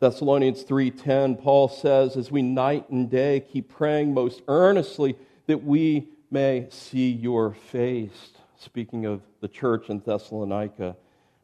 [0.00, 6.08] Thessalonians 3:10 Paul says as we night and day keep praying most earnestly that we
[6.30, 10.96] may see your face speaking of the church in Thessalonica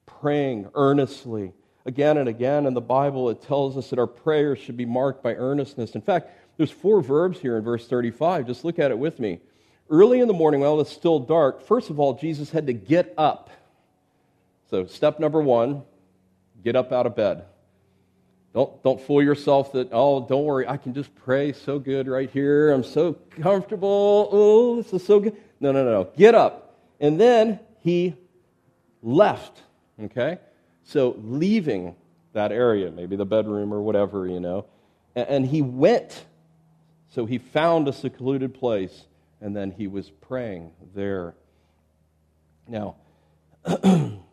[0.07, 1.53] praying earnestly
[1.87, 2.67] again and again.
[2.67, 5.95] In the Bible it tells us that our prayers should be marked by earnestness.
[5.95, 9.41] In fact there's four verbs here in verse 35 just look at it with me.
[9.91, 13.15] Early in the morning while it's still dark first of all Jesus had to get
[13.17, 13.51] up.
[14.71, 15.83] So step number 1
[16.63, 17.45] get up out of bed
[18.55, 22.31] don't, don't fool yourself that, oh, don't worry, I can just pray so good right
[22.31, 22.71] here.
[22.71, 24.29] I'm so comfortable.
[24.31, 25.37] Oh, this is so good.
[25.59, 26.09] No, no, no.
[26.17, 26.79] Get up.
[27.01, 28.15] And then he
[29.03, 29.61] left,
[30.01, 30.39] okay?
[30.85, 31.97] So leaving
[32.33, 34.67] that area, maybe the bedroom or whatever, you know,
[35.17, 36.25] and, and he went.
[37.09, 39.07] So he found a secluded place,
[39.41, 41.35] and then he was praying there.
[42.69, 42.97] Now,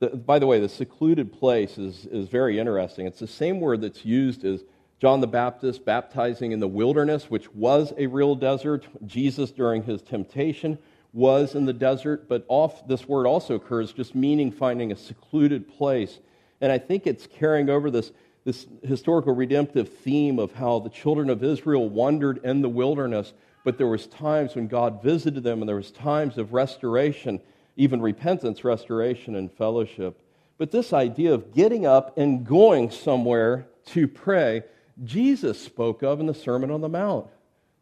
[0.00, 3.06] The, by the way, the secluded place is, is very interesting.
[3.06, 4.64] It's the same word that's used as
[4.98, 8.86] John the Baptist baptizing in the wilderness, which was a real desert.
[9.06, 10.78] Jesus, during his temptation,
[11.12, 15.68] was in the desert, but off, this word also occurs just meaning finding a secluded
[15.68, 16.18] place.
[16.60, 18.12] And I think it's carrying over this,
[18.44, 23.32] this historical redemptive theme of how the children of Israel wandered in the wilderness,
[23.64, 27.40] but there was times when God visited them and there was times of restoration
[27.80, 30.20] even repentance, restoration, and fellowship.
[30.58, 34.64] But this idea of getting up and going somewhere to pray,
[35.02, 37.28] Jesus spoke of in the Sermon on the Mount.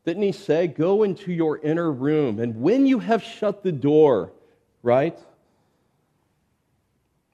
[0.04, 4.30] Didn't he say, Go into your inner room, and when you have shut the door,
[4.84, 5.18] right?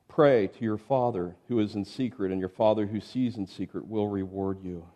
[0.08, 3.86] Pray to your Father who is in secret, and your Father who sees in secret
[3.86, 4.86] will reward you.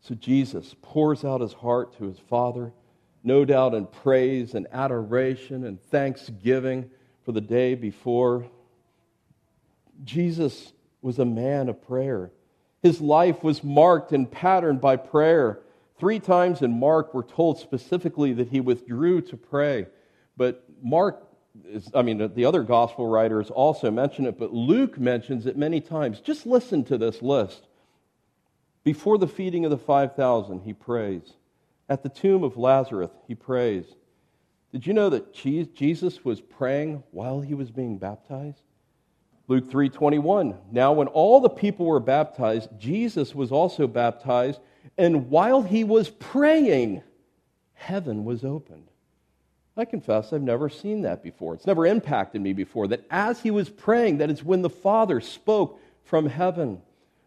[0.00, 2.72] So Jesus pours out his heart to his Father
[3.22, 6.90] no doubt in praise and adoration and thanksgiving
[7.24, 8.46] for the day before.
[10.04, 12.30] Jesus was a man of prayer.
[12.82, 15.60] His life was marked and patterned by prayer.
[15.98, 19.86] Three times in Mark, we're told specifically that he withdrew to pray.
[20.36, 21.22] But Mark,
[21.66, 25.80] is, I mean, the other gospel writers also mention it, but Luke mentions it many
[25.80, 26.20] times.
[26.20, 27.66] Just listen to this list.
[28.82, 31.34] Before the feeding of the 5,000, he prays.
[31.90, 33.84] At the tomb of Lazarus, he prays.
[34.70, 38.62] Did you know that Jesus was praying while he was being baptized?
[39.48, 40.56] Luke 3:21.
[40.70, 44.60] Now when all the people were baptized, Jesus was also baptized,
[44.96, 47.02] and while he was praying,
[47.72, 48.86] heaven was opened.
[49.76, 51.54] I confess I've never seen that before.
[51.54, 55.20] It's never impacted me before that as he was praying, that is when the Father
[55.20, 56.82] spoke from heaven.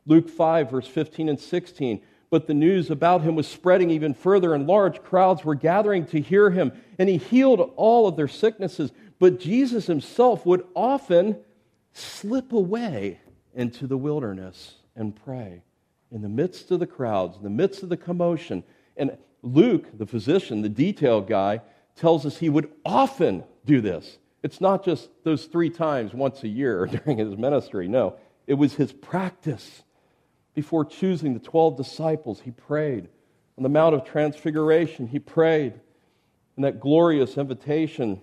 [0.05, 2.01] Luke 5 verse 15 and 16.
[2.33, 6.19] But the news about him was spreading even further, and large crowds were gathering to
[6.19, 8.91] hear him, and he healed all of their sicknesses.
[9.19, 11.37] But Jesus himself would often
[11.91, 13.19] slip away
[13.53, 15.61] into the wilderness and pray
[16.11, 18.63] in the midst of the crowds, in the midst of the commotion.
[18.97, 21.61] And Luke, the physician, the detail guy,
[21.95, 24.17] tells us he would often do this.
[24.41, 27.87] It's not just those three times once a year during his ministry.
[27.87, 28.15] No,
[28.47, 29.83] it was his practice.
[30.53, 33.09] Before choosing the 12 disciples, he prayed.
[33.57, 35.73] On the Mount of Transfiguration, he prayed.
[36.57, 38.21] In that glorious invitation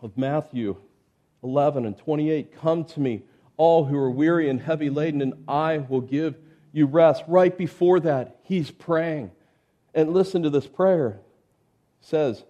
[0.00, 0.76] of Matthew
[1.42, 3.22] 11 and 28 Come to me,
[3.56, 6.36] all who are weary and heavy laden, and I will give
[6.72, 7.24] you rest.
[7.28, 9.30] Right before that, he's praying.
[9.94, 11.20] And listen to this prayer.
[12.00, 12.44] It says,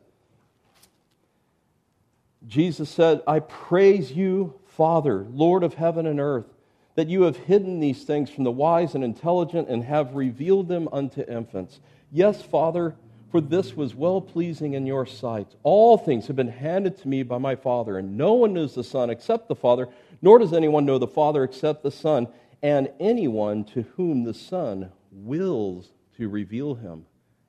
[2.47, 6.47] Jesus said, I praise you, Father, Lord of heaven and earth,
[6.95, 10.88] that you have hidden these things from the wise and intelligent and have revealed them
[10.93, 11.80] unto infants.
[12.11, 12.95] Yes, Father,
[13.30, 15.49] for this was well pleasing in your sight.
[15.62, 18.84] All things have been handed to me by my Father, and no one knows the
[18.84, 19.88] Son except the Father,
[20.20, 22.28] nor does anyone know the Father except the Son,
[22.62, 27.07] and anyone to whom the Son wills to reveal him.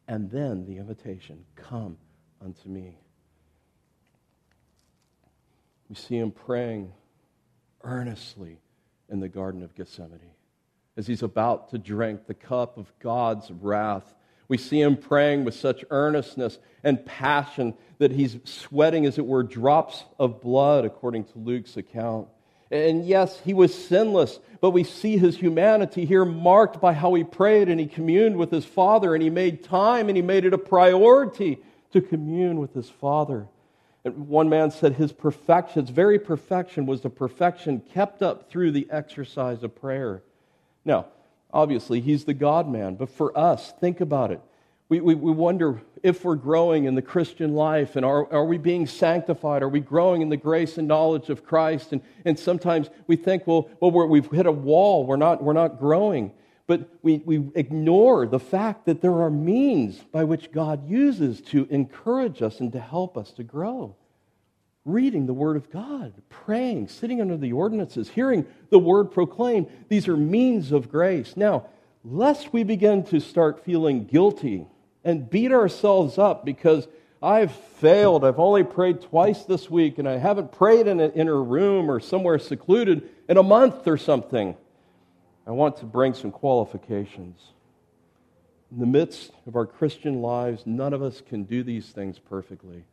[0.07, 1.97] And then the invitation come
[2.41, 2.97] unto me.
[5.89, 6.93] We see him praying
[7.83, 8.62] earnestly
[9.13, 10.19] in the Garden of Gethsemane
[10.97, 14.13] as he's about to drink the cup of God's wrath.
[14.47, 19.43] We see him praying with such earnestness and passion that he's sweating, as it were,
[19.43, 22.27] drops of blood, according to Luke's account.
[22.69, 27.23] And yes, he was sinless, but we see his humanity here marked by how he
[27.23, 30.53] prayed and he communed with his Father and he made time and he made it
[30.53, 31.59] a priority
[31.91, 33.47] to commune with his Father.
[34.05, 38.71] And one man said his perfection, his very perfection, was the perfection kept up through
[38.71, 40.21] the exercise of prayer.
[40.83, 41.07] Now,
[41.53, 44.41] obviously, he's the God man, but for us, think about it.
[44.89, 48.57] We, we, we wonder if we're growing in the Christian life and are, are we
[48.57, 49.63] being sanctified?
[49.63, 51.93] Are we growing in the grace and knowledge of Christ?
[51.93, 55.53] And, and sometimes we think, well, well we have hit a wall, we're not, we're
[55.53, 56.33] not growing.
[56.65, 61.67] But we, we ignore the fact that there are means by which God uses to
[61.69, 63.95] encourage us and to help us to grow.
[64.85, 69.67] Reading the Word of God, praying, sitting under the ordinances, hearing the Word proclaimed.
[69.89, 71.35] These are means of grace.
[71.35, 71.67] Now,
[72.03, 74.65] lest we begin to start feeling guilty
[75.03, 76.87] and beat ourselves up because
[77.21, 78.25] I've failed.
[78.25, 81.99] I've only prayed twice this week and I haven't prayed in an inner room or
[82.01, 84.55] somewhere secluded in a month or something.
[85.45, 87.39] I want to bring some qualifications.
[88.71, 92.85] In the midst of our Christian lives, none of us can do these things perfectly.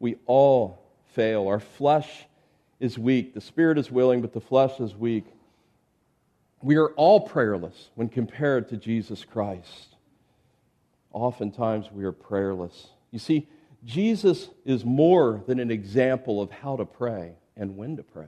[0.00, 0.82] We all
[1.14, 1.46] fail.
[1.46, 2.26] Our flesh
[2.80, 3.34] is weak.
[3.34, 5.24] The spirit is willing, but the flesh is weak.
[6.62, 9.96] We are all prayerless when compared to Jesus Christ.
[11.12, 12.88] Oftentimes we are prayerless.
[13.10, 13.48] You see,
[13.84, 18.26] Jesus is more than an example of how to pray and when to pray.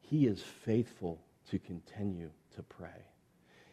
[0.00, 1.20] He is faithful
[1.52, 2.88] to continue to pray.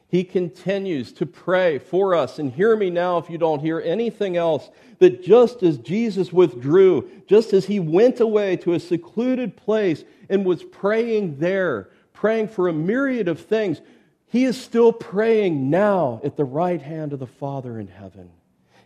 [0.09, 2.37] He continues to pray for us.
[2.37, 7.09] And hear me now if you don't hear anything else that just as Jesus withdrew,
[7.25, 12.67] just as he went away to a secluded place and was praying there, praying for
[12.67, 13.79] a myriad of things,
[14.25, 18.29] he is still praying now at the right hand of the Father in heaven.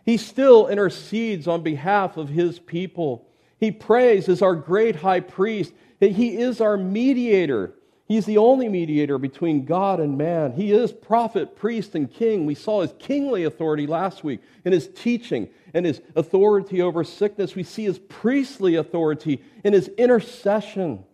[0.04, 3.26] He still intercedes on behalf of his people.
[3.58, 5.72] He prays as our great high priest.
[5.98, 7.74] He is our mediator.
[8.06, 10.52] He's the only mediator between God and man.
[10.52, 12.44] He is prophet, priest, and king.
[12.44, 17.54] We saw his kingly authority last week in his teaching and his authority over sickness.
[17.54, 21.04] We see his priestly authority in his intercession.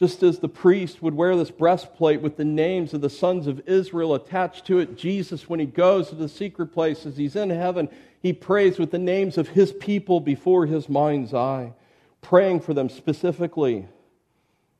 [0.00, 3.66] Just as the priest would wear this breastplate with the names of the sons of
[3.68, 7.88] Israel attached to it, Jesus, when he goes to the secret places, he's in heaven,
[8.20, 11.72] he prays with the names of his people before his mind's eye,
[12.20, 13.86] praying for them specifically.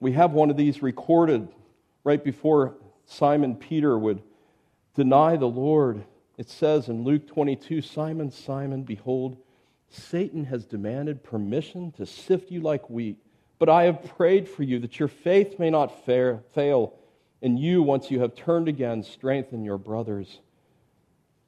[0.00, 1.48] We have one of these recorded
[2.04, 2.74] right before
[3.06, 4.22] Simon Peter would
[4.94, 6.04] deny the Lord.
[6.36, 9.38] It says in Luke 22 Simon, Simon, behold,
[9.88, 13.18] Satan has demanded permission to sift you like wheat,
[13.58, 16.94] but I have prayed for you that your faith may not fail,
[17.40, 20.40] and you, once you have turned again, strengthen your brothers.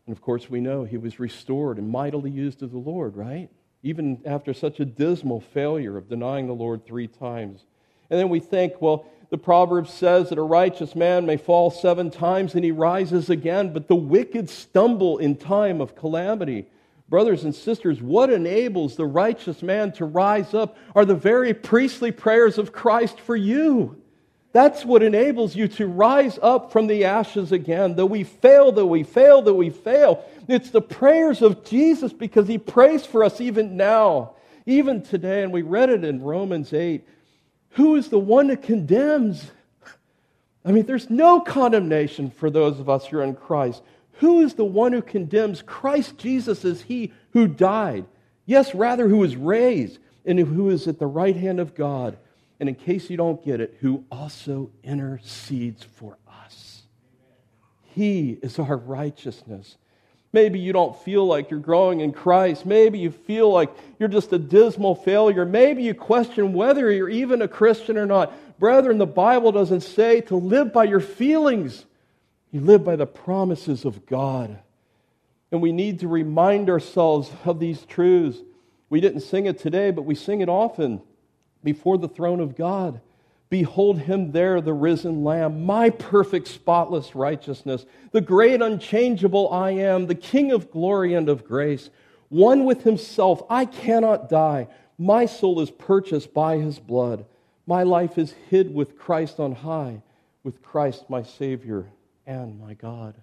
[0.06, 3.50] And of course, we know he was restored and mightily used of the Lord, right?
[3.82, 7.66] Even after such a dismal failure of denying the Lord three times.
[8.10, 12.10] And then we think, well, the proverb says that a righteous man may fall seven
[12.10, 16.66] times and he rises again, but the wicked stumble in time of calamity.
[17.10, 22.10] Brothers and sisters, what enables the righteous man to rise up are the very priestly
[22.10, 24.00] prayers of Christ for you.
[24.52, 27.96] That's what enables you to rise up from the ashes again.
[27.96, 30.24] Though we fail, though we fail, though we fail.
[30.48, 34.32] It's the prayers of Jesus because he prays for us even now,
[34.64, 35.42] even today.
[35.42, 37.06] And we read it in Romans 8
[37.78, 39.52] Who is the one that condemns?
[40.64, 43.82] I mean, there's no condemnation for those of us who are in Christ.
[44.14, 45.62] Who is the one who condemns?
[45.62, 48.04] Christ Jesus is he who died.
[48.46, 52.18] Yes, rather, who was raised and who is at the right hand of God.
[52.58, 56.82] And in case you don't get it, who also intercedes for us.
[57.94, 59.76] He is our righteousness.
[60.32, 62.66] Maybe you don't feel like you're growing in Christ.
[62.66, 65.46] Maybe you feel like you're just a dismal failure.
[65.46, 68.32] Maybe you question whether you're even a Christian or not.
[68.58, 71.86] Brethren, the Bible doesn't say to live by your feelings,
[72.50, 74.58] you live by the promises of God.
[75.50, 78.38] And we need to remind ourselves of these truths.
[78.90, 81.00] We didn't sing it today, but we sing it often
[81.64, 83.00] before the throne of God.
[83.50, 90.06] Behold him there, the risen Lamb, my perfect, spotless righteousness, the great, unchangeable I am,
[90.06, 91.88] the King of glory and of grace,
[92.28, 93.42] one with himself.
[93.48, 94.68] I cannot die.
[94.98, 97.24] My soul is purchased by his blood.
[97.66, 100.02] My life is hid with Christ on high,
[100.42, 101.86] with Christ my Savior
[102.26, 103.14] and my God.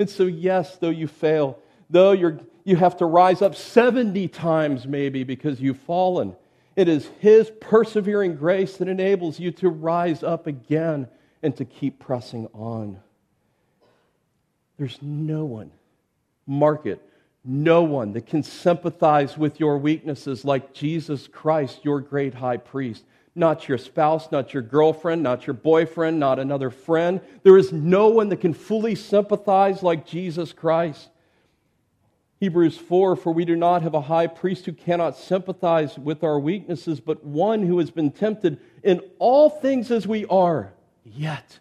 [0.00, 1.58] And so, yes, though you fail,
[1.90, 6.34] though you're, you have to rise up 70 times maybe because you've fallen,
[6.80, 11.08] it is His persevering grace that enables you to rise up again
[11.42, 12.98] and to keep pressing on.
[14.78, 15.72] There's no one,
[16.46, 17.02] mark it,
[17.44, 23.04] no one that can sympathize with your weaknesses like Jesus Christ, your great high priest.
[23.34, 27.20] Not your spouse, not your girlfriend, not your boyfriend, not another friend.
[27.42, 31.10] There is no one that can fully sympathize like Jesus Christ.
[32.40, 36.40] Hebrews 4 For we do not have a high priest who cannot sympathize with our
[36.40, 40.72] weaknesses, but one who has been tempted in all things as we are,
[41.04, 41.58] yet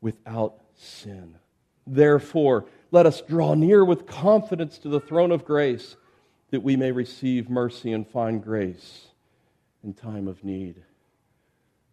[0.00, 1.36] without sin.
[1.86, 5.96] Therefore, let us draw near with confidence to the throne of grace
[6.50, 9.06] that we may receive mercy and find grace
[9.84, 10.82] in time of need.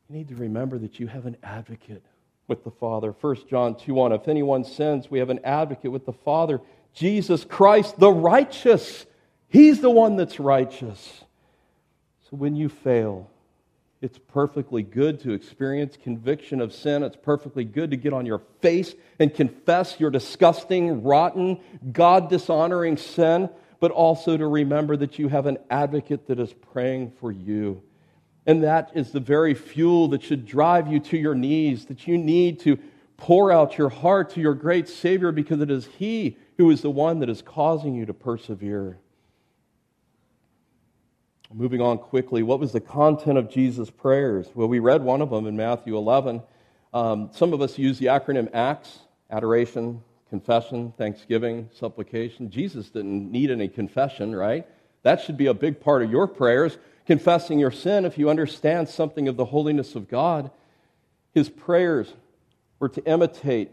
[0.10, 2.04] You need to remember that you have an advocate
[2.48, 3.12] with the Father.
[3.12, 6.60] 1 John 2 1 If anyone sins, we have an advocate with the Father
[6.94, 9.06] Jesus Christ, the righteous.
[9.48, 11.24] He's the one that's righteous.
[12.30, 13.30] So when you fail,
[14.02, 17.04] it's perfectly good to experience conviction of sin.
[17.04, 21.60] It's perfectly good to get on your face and confess your disgusting, rotten,
[21.92, 27.14] God dishonoring sin, but also to remember that you have an advocate that is praying
[27.20, 27.82] for you.
[28.46, 32.18] And that is the very fuel that should drive you to your knees, that you
[32.18, 32.78] need to
[33.16, 36.90] pour out your heart to your great Savior because it is He who is the
[36.90, 38.98] one that is causing you to persevere.
[41.54, 44.48] Moving on quickly, what was the content of Jesus' prayers?
[44.56, 46.42] Well, we read one of them in Matthew 11.
[46.94, 49.00] Um, some of us use the acronym ACTS
[49.30, 52.50] adoration, confession, thanksgiving, supplication.
[52.50, 54.68] Jesus didn't need any confession, right?
[55.04, 58.90] That should be a big part of your prayers, confessing your sin if you understand
[58.90, 60.50] something of the holiness of God.
[61.34, 62.14] His prayers
[62.80, 63.72] were to imitate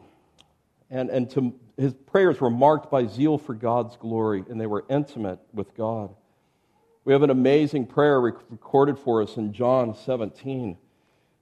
[0.90, 4.84] and, and to his prayers were marked by zeal for God's glory, and they were
[4.90, 6.14] intimate with God.
[7.06, 10.76] We have an amazing prayer recorded for us in John 17,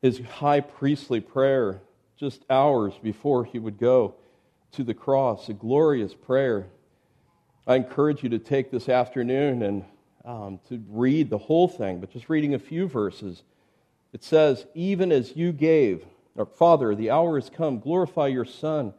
[0.01, 1.83] his high priestly prayer
[2.17, 4.15] just hours before he would go
[4.73, 6.69] to the cross, a glorious prayer.
[7.67, 9.85] I encourage you to take this afternoon and
[10.25, 13.43] um, to read the whole thing, but just reading a few verses.
[14.13, 16.05] It says, Even as you gave,
[16.37, 18.95] or Father, the hour has come, glorify your Son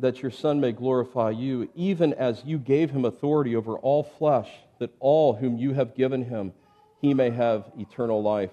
[0.00, 4.48] that your Son may glorify you, even as you gave him authority over all flesh,
[4.78, 6.52] that all whom you have given him,
[7.00, 8.50] he may have eternal life.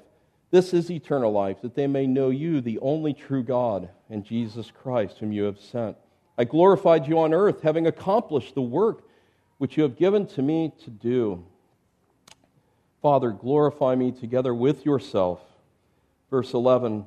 [0.52, 4.72] This is eternal life, that they may know you, the only true God, and Jesus
[4.72, 5.98] Christ, whom you have sent.
[6.38, 9.04] I glorified you on earth, having accomplished the work
[9.58, 11.43] which you have given to me to do.
[13.02, 15.41] Father, glorify me together with yourself.
[16.30, 17.06] Verse 11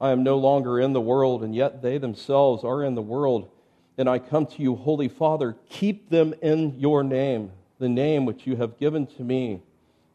[0.00, 3.50] I am no longer in the world, and yet they themselves are in the world
[3.98, 8.46] and I come to you, Holy Father, keep them in your name, the name which
[8.46, 9.62] you have given to me,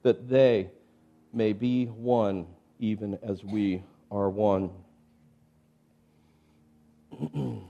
[0.04, 0.70] that they
[1.34, 2.48] may be one,
[2.80, 4.70] even as we are one.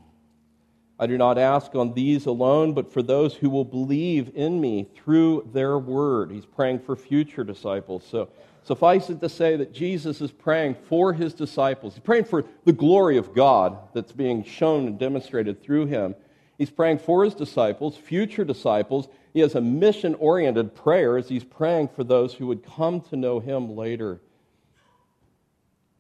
[0.97, 4.87] I do not ask on these alone, but for those who will believe in me
[4.95, 6.31] through their word.
[6.31, 8.05] He's praying for future disciples.
[8.09, 8.29] So
[8.65, 11.93] Suffice it to say that Jesus is praying for his disciples.
[11.93, 16.15] He's praying for the glory of God that's being shown and demonstrated through him.
[16.57, 19.07] He's praying for his disciples, future disciples.
[19.35, 23.15] He has a mission oriented prayer as he's praying for those who would come to
[23.15, 24.19] know him later.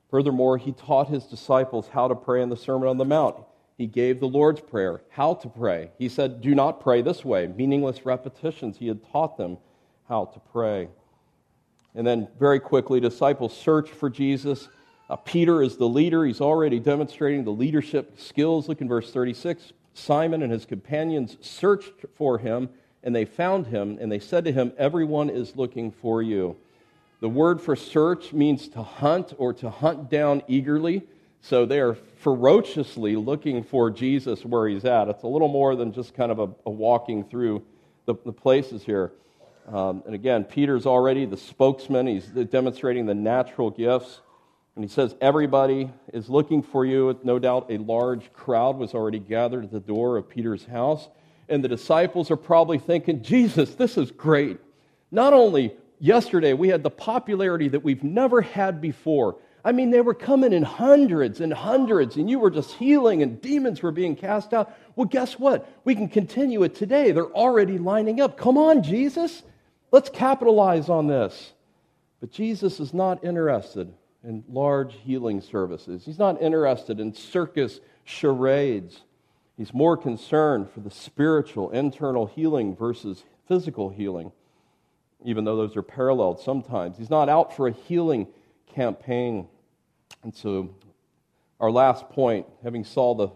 [0.09, 3.35] Furthermore, he taught his disciples how to pray in the Sermon on the Mount.
[3.77, 5.91] He gave the Lord's Prayer, how to pray.
[5.99, 8.77] He said, Do not pray this way, meaningless repetitions.
[8.77, 9.59] He had taught them
[10.07, 10.87] how to pray.
[11.95, 14.67] And then, very quickly, disciples search for Jesus.
[15.09, 16.25] Uh, Peter is the leader.
[16.25, 18.67] He's already demonstrating the leadership skills.
[18.67, 19.71] Look in verse 36.
[19.93, 22.69] Simon and his companions searched for him,
[23.01, 26.57] and they found him, and they said to him, Everyone is looking for you.
[27.21, 31.03] The word for search means to hunt or to hunt down eagerly.
[31.39, 35.07] So they are ferociously looking for Jesus where he's at.
[35.07, 37.63] It's a little more than just kind of a, a walking through
[38.05, 39.11] the, the places here.
[39.67, 42.07] Um, and again, Peter's already the spokesman.
[42.07, 44.21] He's demonstrating the natural gifts.
[44.75, 47.17] And he says, Everybody is looking for you.
[47.23, 51.07] No doubt a large crowd was already gathered at the door of Peter's house.
[51.49, 54.59] And the disciples are probably thinking, Jesus, this is great.
[55.11, 59.37] Not only yesterday we had the popularity that we've never had before.
[59.63, 63.41] I mean, they were coming in hundreds and hundreds, and you were just healing, and
[63.41, 64.71] demons were being cast out.
[64.95, 65.67] Well, guess what?
[65.83, 67.11] We can continue it today.
[67.11, 68.37] They're already lining up.
[68.37, 69.41] Come on, Jesus.
[69.95, 71.53] Let's capitalize on this.
[72.19, 73.93] But Jesus is not interested
[74.25, 78.99] in large healing services, He's not interested in circus charades.
[79.55, 84.33] He's more concerned for the spiritual, internal healing versus physical healing,
[85.23, 86.97] even though those are paralleled sometimes.
[86.97, 88.27] He's not out for a healing
[88.73, 89.47] campaign.
[90.23, 90.75] And so,
[91.61, 93.29] our last point, having saw the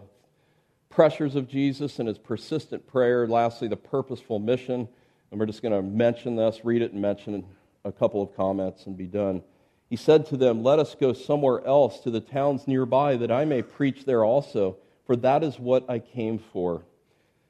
[0.90, 4.88] pressures of Jesus and his persistent prayer, lastly, the purposeful mission
[5.30, 7.44] and we're just going to mention this, read it, and mention
[7.84, 9.42] a couple of comments and be done.
[9.88, 13.44] He said to them, Let us go somewhere else to the towns nearby that I
[13.44, 16.82] may preach there also, for that is what I came for.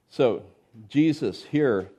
[0.08, 0.42] So,
[0.88, 1.90] Jesus here,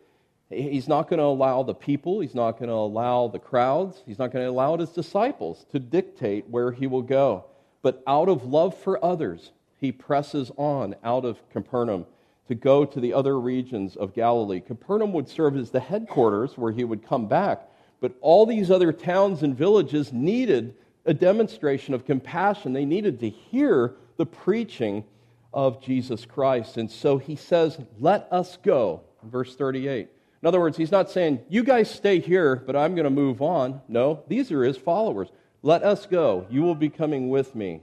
[0.50, 4.20] he's not going to allow the people, he's not going to allow the crowds, he's
[4.20, 7.46] not going to allow his disciples to dictate where he will go.
[7.82, 12.06] But out of love for others, he presses on out of Capernaum
[12.52, 14.60] to go to the other regions of Galilee.
[14.60, 17.70] Capernaum would serve as the headquarters where he would come back,
[18.02, 20.76] but all these other towns and villages needed
[21.06, 22.74] a demonstration of compassion.
[22.74, 25.06] They needed to hear the preaching
[25.54, 26.76] of Jesus Christ.
[26.76, 30.10] And so he says, Let us go, verse 38.
[30.42, 33.42] In other words, he's not saying, You guys stay here, but I'm going to move
[33.42, 33.80] on.
[33.88, 35.30] No, these are his followers.
[35.64, 36.48] Let us go.
[36.50, 37.80] You will be coming with me.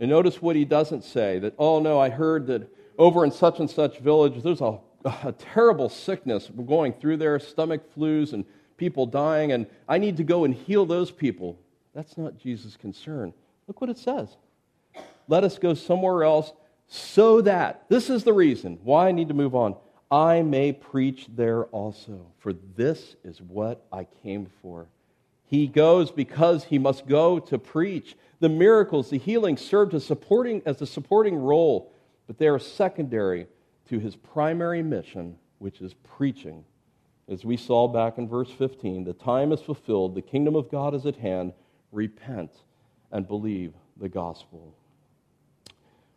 [0.00, 2.68] And notice what he doesn't say that, oh no, I heard that
[2.98, 7.82] over in such and such village, there's a, a terrible sickness going through there, stomach
[7.96, 8.44] flus and
[8.76, 11.58] people dying, and I need to go and heal those people.
[11.94, 13.32] That's not Jesus' concern.
[13.66, 14.36] Look what it says.
[15.28, 16.52] Let us go somewhere else
[16.86, 19.76] so that, this is the reason why I need to move on,
[20.10, 22.26] I may preach there also.
[22.38, 24.86] For this is what I came for.
[25.46, 28.16] He goes because he must go to preach.
[28.40, 31.92] The miracles, the healing served as, supporting, as a supporting role
[32.26, 33.46] but they are secondary
[33.88, 36.64] to his primary mission, which is preaching.
[37.28, 40.94] As we saw back in verse 15, the time is fulfilled, the kingdom of God
[40.94, 41.52] is at hand.
[41.92, 42.50] Repent
[43.12, 44.74] and believe the gospel.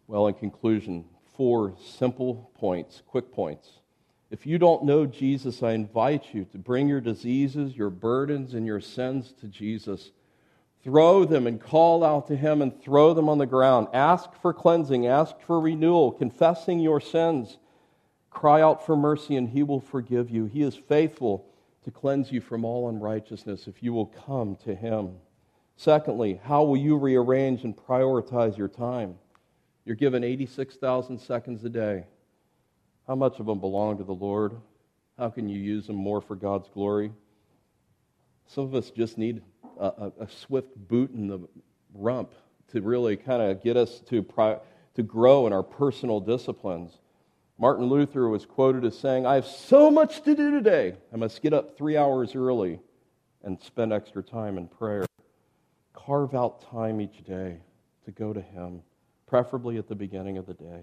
[0.07, 1.05] Well, in conclusion,
[1.35, 3.69] four simple points, quick points.
[4.29, 8.65] If you don't know Jesus, I invite you to bring your diseases, your burdens, and
[8.65, 10.11] your sins to Jesus
[10.87, 13.89] Throw them and call out to him and throw them on the ground.
[13.91, 17.57] Ask for cleansing, ask for renewal, confessing your sins.
[18.29, 20.45] Cry out for mercy and he will forgive you.
[20.45, 21.45] He is faithful
[21.83, 25.15] to cleanse you from all unrighteousness if you will come to him.
[25.75, 29.15] Secondly, how will you rearrange and prioritize your time?
[29.83, 32.05] You're given 86,000 seconds a day.
[33.07, 34.53] How much of them belong to the Lord?
[35.19, 37.11] How can you use them more for God's glory?
[38.45, 39.41] Some of us just need
[39.79, 41.39] a, a swift boot in the
[41.93, 42.33] rump
[42.69, 44.59] to really kind of get us to, pri-
[44.95, 46.97] to grow in our personal disciplines.
[47.57, 50.95] Martin Luther was quoted as saying, I have so much to do today.
[51.11, 52.79] I must get up three hours early
[53.43, 55.05] and spend extra time in prayer.
[55.93, 57.57] Carve out time each day
[58.05, 58.81] to go to Him,
[59.25, 60.81] preferably at the beginning of the day.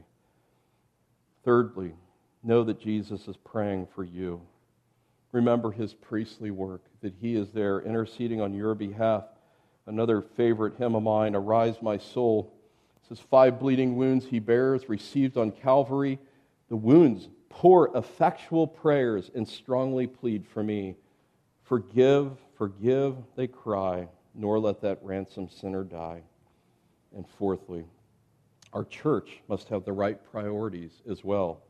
[1.45, 1.93] Thirdly,
[2.43, 4.41] know that Jesus is praying for you
[5.35, 9.25] remember his priestly work, that he is there interceding on your behalf.
[9.87, 12.55] Another favorite hymn of mine, Arise, My Soul,
[13.09, 16.21] says, Five bleeding wounds he bears, received on Calvary.
[16.69, 20.95] The wounds pour effectual prayers and strongly plead for me.
[21.65, 26.23] Forgive, forgive, they cry, nor let that ransom sinner die.
[27.15, 27.85] And fourthly,
[28.73, 31.63] our church must have the right priorities as well.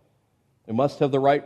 [0.67, 1.45] It must have the right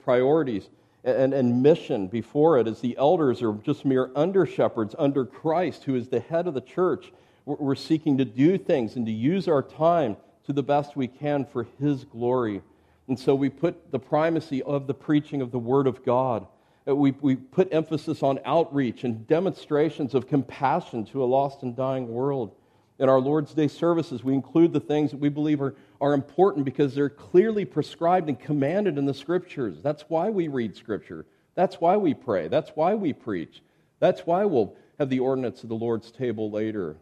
[0.00, 0.68] priorities
[1.04, 5.84] and, and mission before it, as the elders are just mere under shepherds under Christ,
[5.84, 7.12] who is the head of the church.
[7.44, 11.44] We're seeking to do things and to use our time to the best we can
[11.44, 12.62] for His glory.
[13.06, 16.46] And so we put the primacy of the preaching of the Word of God.
[16.88, 21.76] Uh, we, we put emphasis on outreach and demonstrations of compassion to a lost and
[21.76, 22.54] dying world.
[22.98, 26.64] In our Lord's Day services, we include the things that we believe are, are important
[26.64, 29.78] because they're clearly prescribed and commanded in the Scriptures.
[29.82, 31.26] That's why we read Scripture.
[31.54, 32.48] That's why we pray.
[32.48, 33.62] That's why we preach.
[33.98, 36.96] That's why we'll have the ordinance of the Lord's table later.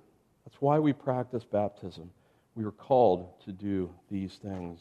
[0.47, 2.11] That's why we practice baptism.
[2.55, 4.81] We are called to do these things.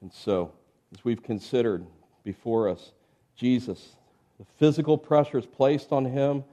[0.00, 0.52] And so,
[0.92, 1.86] as we've considered
[2.24, 2.92] before us,
[3.34, 3.96] Jesus,
[4.38, 6.44] the physical pressures placed on him,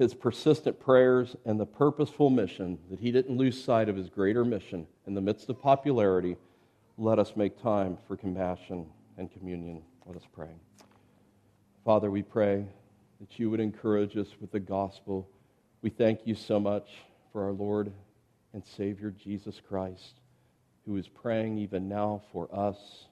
[0.00, 4.46] his persistent prayers, and the purposeful mission that he didn't lose sight of his greater
[4.46, 6.38] mission in the midst of popularity,
[6.96, 8.86] let us make time for compassion
[9.18, 9.82] and communion.
[10.06, 10.48] Let us pray.
[11.84, 12.64] Father, we pray
[13.20, 15.28] that you would encourage us with the gospel.
[15.82, 16.88] We thank you so much
[17.30, 17.92] for our Lord
[18.54, 20.14] and Savior Jesus Christ,
[20.86, 23.04] who is praying even now for us.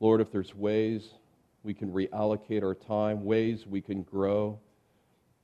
[0.00, 1.10] Lord, if there's ways
[1.62, 4.58] we can reallocate our time, ways we can grow,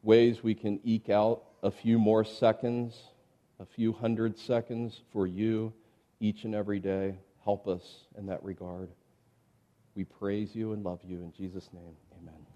[0.07, 2.95] ways we can eke out a few more seconds,
[3.59, 5.73] a few hundred seconds for you
[6.21, 8.89] each and every day, help us in that regard.
[9.95, 11.19] We praise you and love you.
[11.19, 12.56] In Jesus' name, amen.